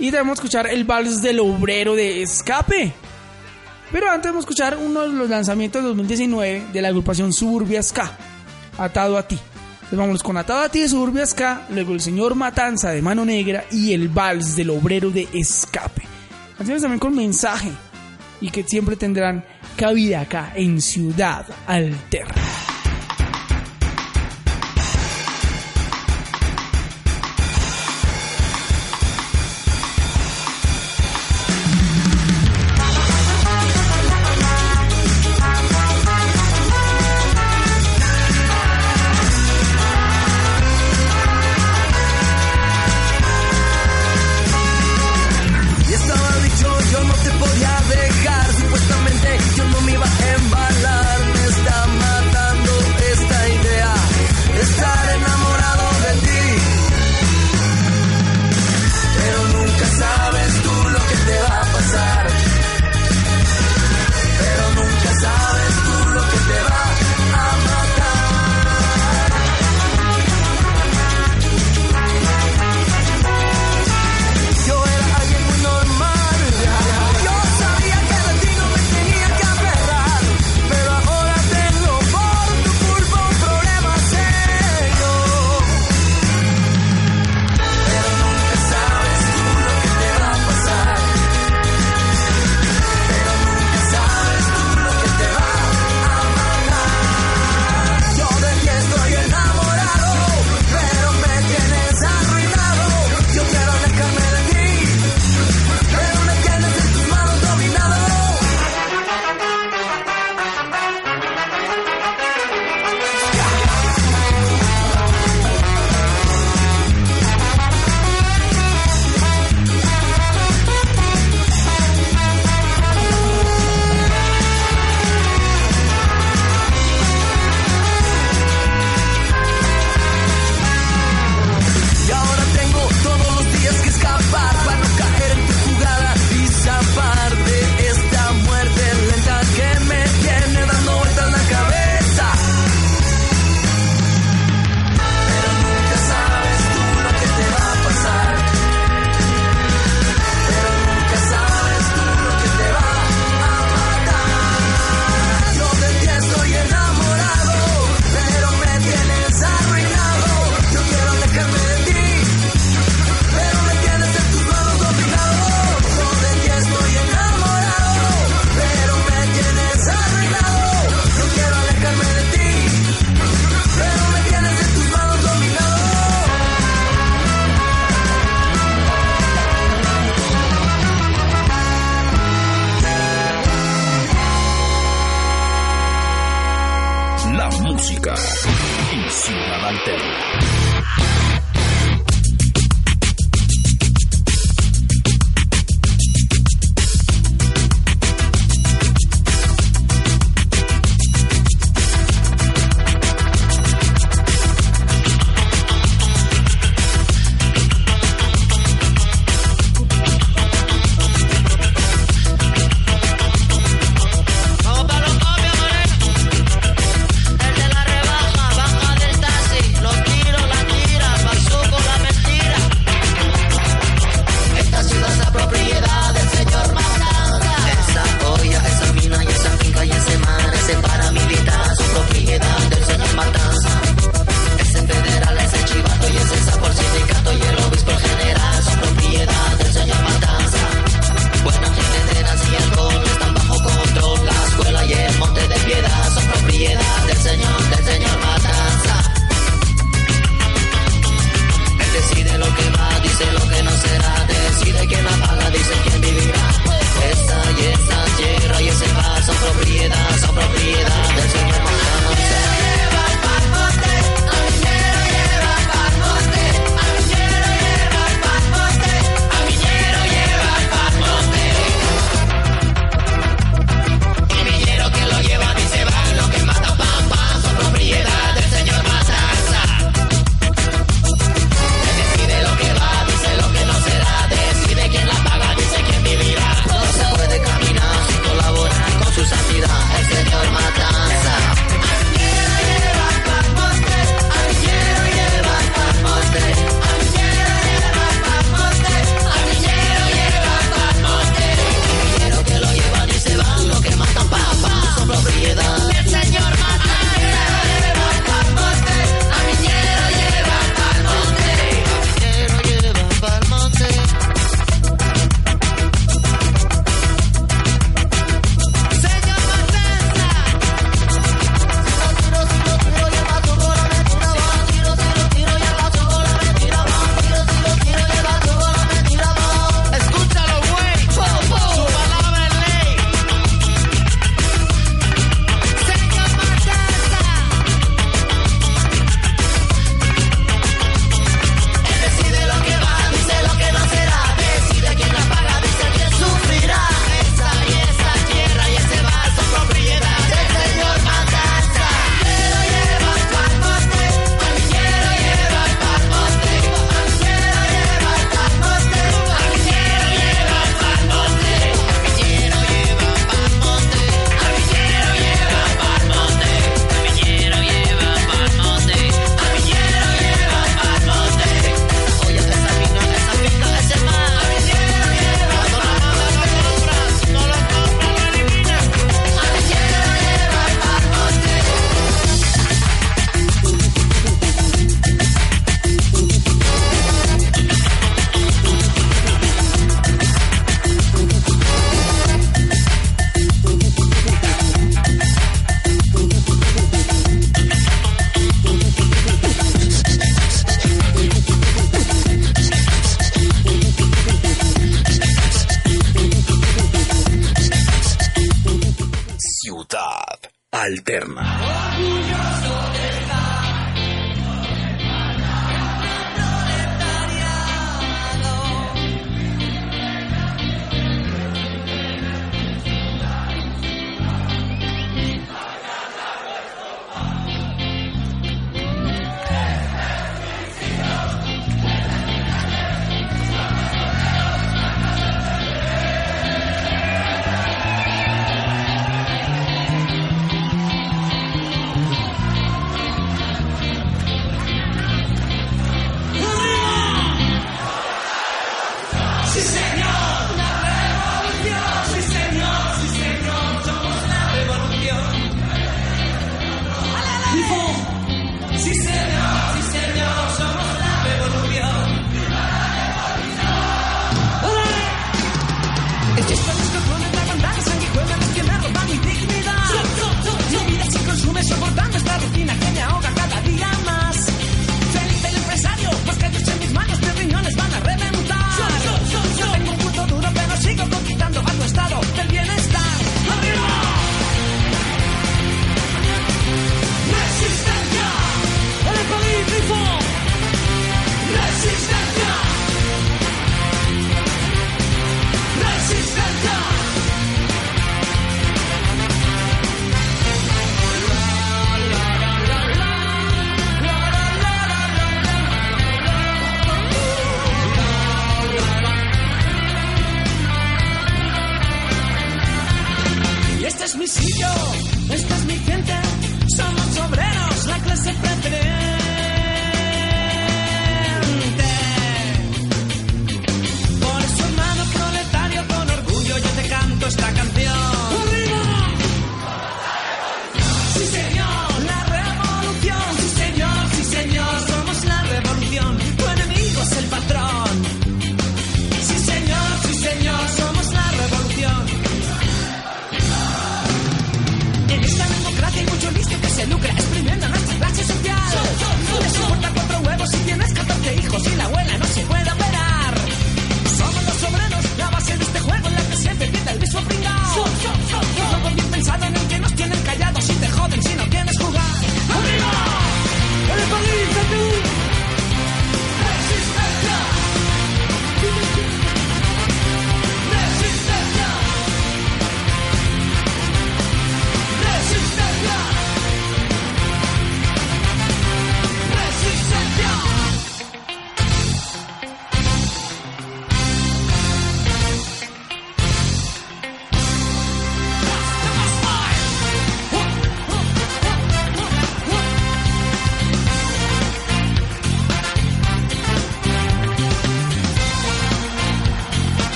Y 0.00 0.10
debemos 0.10 0.38
escuchar 0.38 0.66
el 0.66 0.82
vals 0.82 1.22
del 1.22 1.38
obrero 1.38 1.94
de 1.94 2.22
Escape. 2.22 2.92
Pero 3.92 4.10
antes 4.10 4.32
vamos 4.32 4.44
a 4.44 4.46
escuchar 4.46 4.76
uno 4.76 5.02
de 5.02 5.10
los 5.10 5.30
lanzamientos 5.30 5.82
de 5.82 5.88
2019 5.88 6.64
de 6.72 6.82
la 6.82 6.88
agrupación 6.88 7.32
Suburbia 7.32 7.80
Ska, 7.80 8.10
Atado 8.76 9.16
a 9.16 9.28
ti. 9.28 9.38
Entonces 9.74 9.98
vámonos 9.98 10.22
con 10.24 10.36
Atado 10.36 10.62
a 10.62 10.68
ti 10.68 10.80
de 10.80 10.88
Suburbia 10.88 11.26
Ska, 11.26 11.66
luego 11.70 11.92
el 11.92 12.00
señor 12.00 12.34
Matanza 12.34 12.90
de 12.90 13.02
Mano 13.02 13.24
Negra 13.24 13.66
y 13.70 13.92
el 13.92 14.08
vals 14.08 14.56
del 14.56 14.70
obrero 14.70 15.10
de 15.10 15.28
Escape. 15.32 16.11
También 16.64 17.00
con 17.00 17.16
mensaje 17.16 17.72
y 18.40 18.48
que 18.50 18.62
siempre 18.62 18.94
tendrán 18.94 19.44
cabida 19.76 20.20
acá 20.20 20.52
en 20.54 20.80
Ciudad 20.80 21.44
Alterna. 21.66 22.51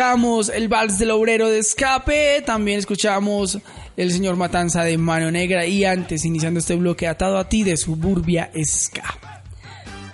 Escuchamos 0.00 0.48
el 0.48 0.68
Vals 0.68 0.98
del 0.98 1.10
Obrero 1.10 1.46
de 1.50 1.58
Escape, 1.58 2.42
también 2.46 2.78
escuchamos 2.78 3.58
el 3.98 4.10
señor 4.10 4.34
Matanza 4.36 4.82
de 4.82 4.96
Mano 4.96 5.30
Negra 5.30 5.66
y 5.66 5.84
antes, 5.84 6.24
iniciando 6.24 6.58
este 6.58 6.74
bloque 6.74 7.06
atado 7.06 7.36
a 7.36 7.50
ti 7.50 7.64
de 7.64 7.76
Suburbia 7.76 8.50
Ska. 8.64 9.04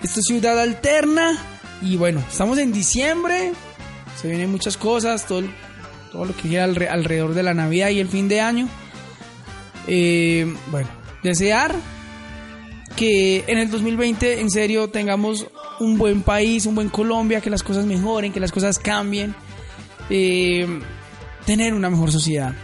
Esto 0.03 0.19
es 0.19 0.27
Ciudad 0.27 0.59
Alterna 0.61 1.39
y 1.81 1.97
bueno, 1.97 2.21
estamos 2.29 2.59
en 2.59 2.73
diciembre, 2.73 3.53
se 4.21 4.27
vienen 4.27 4.51
muchas 4.51 4.77
cosas, 4.77 5.25
todo, 5.25 5.45
todo 6.11 6.25
lo 6.25 6.35
que 6.35 6.49
gira 6.49 6.67
alre- 6.67 6.89
alrededor 6.91 7.33
de 7.35 7.45
la 7.45 7.55
Navidad 7.55 7.91
y 7.91 8.01
el 8.01 8.09
fin 8.09 8.27
de 8.27 8.41
año. 8.41 8.69
Eh, 9.87 10.53
bueno, 10.73 10.89
desear 11.23 11.73
que 12.97 13.45
en 13.47 13.59
el 13.59 13.71
2020 13.71 14.41
en 14.41 14.51
serio 14.51 14.89
tengamos 14.89 15.47
un 15.79 15.97
buen 15.97 16.23
país, 16.23 16.67
un 16.67 16.75
buen 16.75 16.89
Colombia, 16.89 17.41
que 17.41 17.51
las 17.51 17.63
cosas 17.63 17.87
mejoren, 17.87 18.33
que 18.33 18.41
las 18.41 18.51
cosas 18.51 18.81
cambien, 18.81 19.33
eh, 20.11 20.81
tener 21.45 21.75
una 21.75 21.91
mejor 21.91 22.13
sociedad, 22.13 22.55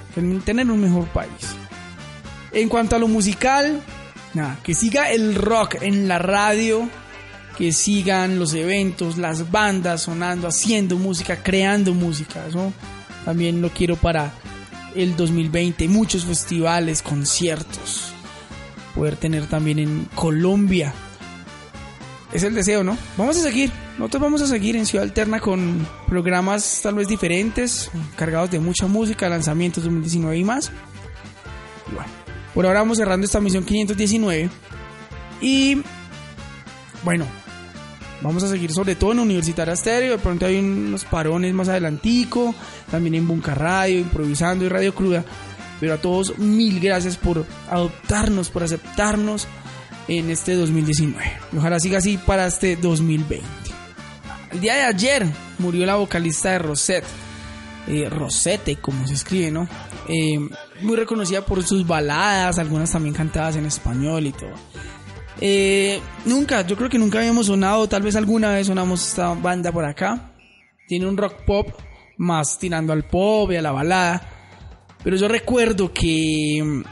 tener 0.45 0.71
un 0.71 0.81
mejor 0.81 1.07
país. 1.09 1.57
En 2.53 2.69
cuanto 2.69 2.97
a 2.97 2.99
lo 2.99 3.09
musical, 3.09 3.83
nada, 4.35 4.59
que 4.63 4.75
siga 4.75 5.11
el 5.11 5.35
rock 5.35 5.77
en 5.81 6.09
la 6.09 6.19
radio, 6.19 6.89
que 7.57 7.73
sigan 7.73 8.39
los 8.39 8.55
eventos, 8.55 9.19
las 9.19 9.51
bandas 9.51 10.03
sonando, 10.03 10.49
haciendo 10.49 10.97
música, 10.97 11.43
creando 11.43 11.95
música, 11.95 12.47
eso 12.47 12.73
también 13.25 13.63
lo 13.63 13.71
quiero 13.71 13.97
para 13.97 14.33
el 14.95 15.17
2020, 15.17 15.89
muchos 15.89 16.25
festivales, 16.25 17.03
conciertos 17.03 18.13
poder 18.95 19.17
tener 19.17 19.47
también 19.47 19.79
en 19.79 20.09
Colombia. 20.15 20.93
Es 22.33 22.43
el 22.45 22.55
deseo, 22.55 22.83
¿no? 22.83 22.97
Vamos 23.19 23.37
a 23.37 23.41
seguir. 23.41 23.71
Nosotros 23.99 24.23
vamos 24.23 24.41
a 24.41 24.47
seguir 24.47 24.75
en 24.77 24.87
Ciudad 24.87 25.05
Alterna 25.05 25.39
con 25.39 25.87
programas 26.09 26.81
tal 26.83 26.95
vez 26.95 27.07
diferentes, 27.07 27.91
cargados 28.17 28.51
de 28.51 28.59
mucha 28.59 28.87
música, 28.87 29.29
lanzamientos 29.29 29.85
2019 29.85 30.39
y 30.39 30.45
más. 30.45 30.73
Y 31.91 31.95
bueno, 31.95 32.11
por 32.55 32.65
ahora 32.65 32.81
vamos 32.81 32.97
cerrando 32.97 33.27
esta 33.27 33.39
misión 33.41 33.65
519. 33.65 34.49
Y 35.43 35.83
bueno, 37.05 37.27
vamos 38.23 38.43
a 38.45 38.49
seguir 38.49 38.73
sobre 38.73 38.95
todo 38.97 39.13
en 39.13 39.19
Universitaria 39.19 39.75
Estéreo. 39.75 40.13
De 40.13 40.19
pronto 40.19 40.47
hay 40.47 40.59
unos 40.59 41.05
parones 41.05 41.53
más 41.53 41.69
adelantico. 41.69 42.55
También 42.91 43.15
en 43.15 43.29
Bunca 43.29 43.55
Radio, 43.55 43.99
improvisando 43.99 44.65
y 44.65 44.71
Radio 44.71 44.95
Cruda. 44.95 45.23
Pero 45.81 45.95
a 45.95 45.99
todos 45.99 46.39
mil 46.39 46.81
gracias 46.81 47.19
por 47.19 47.45
adoptarnos, 47.69 48.49
por 48.49 48.63
aceptarnos 48.63 49.47
en 50.09 50.31
este 50.31 50.55
2019. 50.55 51.33
Y 51.53 51.57
Ojalá 51.57 51.81
siga 51.81 51.99
así 51.99 52.19
para 52.19 52.47
este 52.47 52.77
2020. 52.77 53.43
El 54.53 54.61
día 54.61 54.75
de 54.75 54.83
ayer 54.83 55.27
murió 55.59 55.87
la 55.87 55.97
vocalista 55.97 56.51
de 56.51 56.59
Rosette, 56.59 57.05
eh, 57.89 58.09
Rosette, 58.11 58.81
como 58.81 59.07
se 59.07 59.15
escribe, 59.15 59.51
¿no? 59.51 59.67
Eh, 60.09 60.39
muy 60.83 60.97
reconocida 60.97 61.45
por 61.45 61.63
sus 61.63 61.87
baladas, 61.87 62.59
algunas 62.59 62.93
también 62.93 63.15
cantadas 63.15 63.57
en 63.57 63.67
español 63.67 64.27
y 64.27 64.33
todo. 64.33 64.53
Eh, 65.41 66.01
nunca, 66.25 66.67
yo 66.67 66.77
creo 66.77 66.89
que 66.89 66.99
nunca 66.99 67.19
habíamos 67.19 67.47
sonado, 67.47 67.89
tal 67.89 68.03
vez 68.03 68.15
alguna 68.15 68.53
vez 68.53 68.67
sonamos 68.67 69.09
esta 69.09 69.35
banda 69.35 69.73
por 69.73 69.85
acá. 69.85 70.33
Tiene 70.87 71.07
un 71.07 71.17
rock 71.17 71.45
pop 71.47 71.69
más 72.19 72.59
tirando 72.59 72.93
al 72.93 73.05
pop 73.05 73.51
y 73.51 73.57
a 73.57 73.63
la 73.63 73.73
balada. 73.73 74.23
Pero 75.03 75.17
yo 75.17 75.29
recuerdo 75.29 75.93
que 75.93 76.83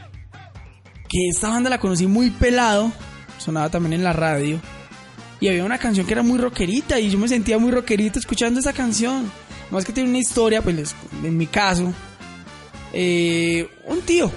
que 1.10 1.28
esta 1.28 1.48
banda 1.48 1.68
la 1.68 1.80
conocí 1.80 2.06
muy 2.06 2.30
pelado, 2.30 2.92
sonaba 3.36 3.68
también 3.68 3.94
en 3.94 4.04
la 4.04 4.12
radio. 4.12 4.60
Y 5.40 5.48
había 5.48 5.64
una 5.64 5.78
canción 5.78 6.06
que 6.06 6.12
era 6.12 6.22
muy 6.22 6.38
rockerita 6.38 7.00
y 7.00 7.10
yo 7.10 7.18
me 7.18 7.26
sentía 7.26 7.58
muy 7.58 7.72
rockerito 7.72 8.18
escuchando 8.18 8.60
esa 8.60 8.72
canción. 8.72 9.30
Más 9.70 9.84
que 9.84 9.92
tiene 9.92 10.08
una 10.08 10.18
historia, 10.18 10.62
pues 10.62 10.94
en 11.24 11.36
mi 11.36 11.46
caso, 11.46 11.92
eh, 12.92 13.68
un 13.86 14.00
tío, 14.02 14.30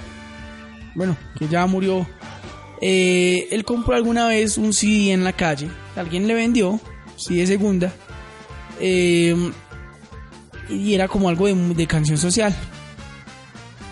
bueno, 0.94 1.16
que 1.38 1.48
ya 1.48 1.64
murió, 1.66 2.06
eh, 2.80 3.48
él 3.50 3.64
compró 3.64 3.94
alguna 3.94 4.26
vez 4.26 4.58
un 4.58 4.72
CD 4.72 5.12
en 5.12 5.22
la 5.22 5.32
calle, 5.32 5.68
alguien 5.96 6.26
le 6.26 6.34
vendió, 6.34 6.80
CD 7.16 7.46
segunda, 7.46 7.92
eh, 8.80 9.36
y 10.68 10.94
era 10.94 11.08
como 11.08 11.28
algo 11.28 11.46
de 11.46 11.86
canción 11.86 12.18
social. 12.18 12.54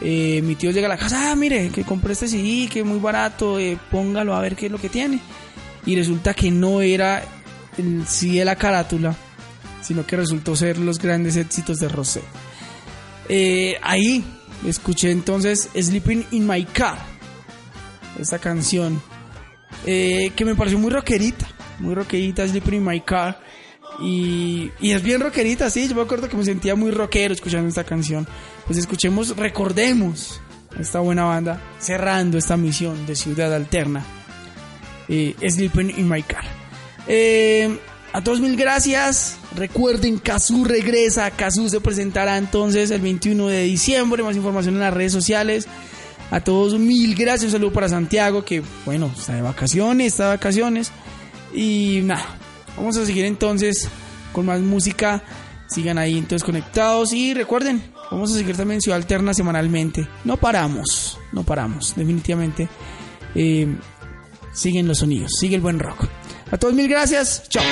Eh, 0.04 0.42
mi 0.42 0.56
tío 0.56 0.72
llega 0.72 0.86
a 0.86 0.88
la 0.88 0.96
casa, 0.96 1.30
ah, 1.30 1.36
mire, 1.36 1.70
que 1.70 1.84
compré 1.84 2.14
este 2.14 2.26
CD, 2.26 2.68
que 2.68 2.80
es 2.80 2.84
muy 2.84 2.98
barato, 2.98 3.58
eh, 3.60 3.78
póngalo 3.90 4.34
a 4.34 4.40
ver 4.40 4.56
qué 4.56 4.66
es 4.66 4.72
lo 4.72 4.78
que 4.78 4.88
tiene. 4.88 5.20
Y 5.86 5.94
resulta 5.94 6.34
que 6.34 6.50
no 6.50 6.80
era 6.80 7.22
el 7.78 8.04
CD 8.06 8.40
de 8.40 8.44
la 8.44 8.56
carátula, 8.56 9.14
sino 9.80 10.04
que 10.04 10.16
resultó 10.16 10.56
ser 10.56 10.78
los 10.78 10.98
grandes 10.98 11.36
éxitos 11.36 11.78
de 11.78 11.88
Rosé. 11.88 12.22
Eh, 13.28 13.76
ahí 13.80 14.24
escuché 14.66 15.12
entonces 15.12 15.68
Sleeping 15.74 16.26
in 16.32 16.48
My 16.48 16.64
Car, 16.64 16.98
esta 18.18 18.38
canción, 18.38 19.00
que 19.84 20.44
me 20.44 20.54
pareció 20.56 20.78
muy 20.78 20.90
rockerita, 20.90 21.46
muy 21.78 21.94
rockerita, 21.94 22.46
Sleeping 22.46 22.74
in 22.74 22.84
My 22.84 23.00
Car. 23.00 23.40
Y, 24.00 24.70
y 24.80 24.92
es 24.92 25.02
bien 25.02 25.20
rockerita, 25.20 25.68
sí. 25.70 25.86
Yo 25.86 25.94
me 25.94 26.02
acuerdo 26.02 26.28
que 26.28 26.36
me 26.36 26.44
sentía 26.44 26.74
muy 26.74 26.90
rockero 26.90 27.34
escuchando 27.34 27.68
esta 27.68 27.84
canción. 27.84 28.26
Pues 28.66 28.78
escuchemos, 28.78 29.36
recordemos 29.36 30.40
a 30.76 30.80
esta 30.80 31.00
buena 31.00 31.24
banda 31.24 31.60
cerrando 31.78 32.38
esta 32.38 32.56
misión 32.56 33.06
de 33.06 33.16
Ciudad 33.16 33.52
Alterna. 33.54 34.04
Eh, 35.08 35.34
Sleeping 35.48 35.90
in 35.98 36.08
My 36.08 36.22
Car. 36.22 36.44
Eh, 37.06 37.78
a 38.12 38.22
todos 38.22 38.40
mil 38.40 38.56
gracias. 38.56 39.38
Recuerden, 39.56 40.18
Kazoo 40.18 40.64
regresa. 40.64 41.30
Kazoo 41.30 41.68
se 41.68 41.80
presentará 41.80 42.36
entonces 42.36 42.90
el 42.90 43.00
21 43.00 43.48
de 43.48 43.62
diciembre. 43.64 44.22
Más 44.22 44.36
información 44.36 44.74
en 44.74 44.80
las 44.80 44.94
redes 44.94 45.12
sociales. 45.12 45.66
A 46.30 46.40
todos 46.40 46.78
mil 46.78 47.14
gracias. 47.14 47.44
Un 47.44 47.52
saludo 47.52 47.72
para 47.72 47.88
Santiago, 47.88 48.44
que 48.44 48.62
bueno, 48.84 49.10
está 49.16 49.34
de 49.34 49.42
vacaciones, 49.42 50.08
está 50.08 50.24
de 50.24 50.36
vacaciones. 50.36 50.92
Y 51.54 52.00
nada, 52.04 52.36
vamos 52.76 52.96
a 52.96 53.06
seguir 53.06 53.24
entonces 53.24 53.88
con 54.32 54.46
más 54.46 54.60
música. 54.60 55.22
Sigan 55.72 55.98
ahí 55.98 56.18
entonces 56.18 56.44
conectados. 56.44 57.12
Y 57.12 57.34
recuerden, 57.34 57.82
vamos 58.10 58.32
a 58.32 58.38
seguir 58.38 58.56
también 58.56 58.80
Ciudad 58.80 58.98
Alterna 58.98 59.34
semanalmente. 59.34 60.06
No 60.24 60.36
paramos, 60.36 61.18
no 61.32 61.42
paramos, 61.44 61.94
definitivamente. 61.96 62.68
Eh, 63.34 63.66
siguen 64.52 64.86
los 64.86 64.98
sonidos, 64.98 65.32
sigue 65.38 65.56
el 65.56 65.62
buen 65.62 65.78
rock. 65.78 66.06
A 66.50 66.58
todos 66.58 66.74
mil 66.74 66.88
gracias. 66.88 67.48
Chao. 67.48 67.62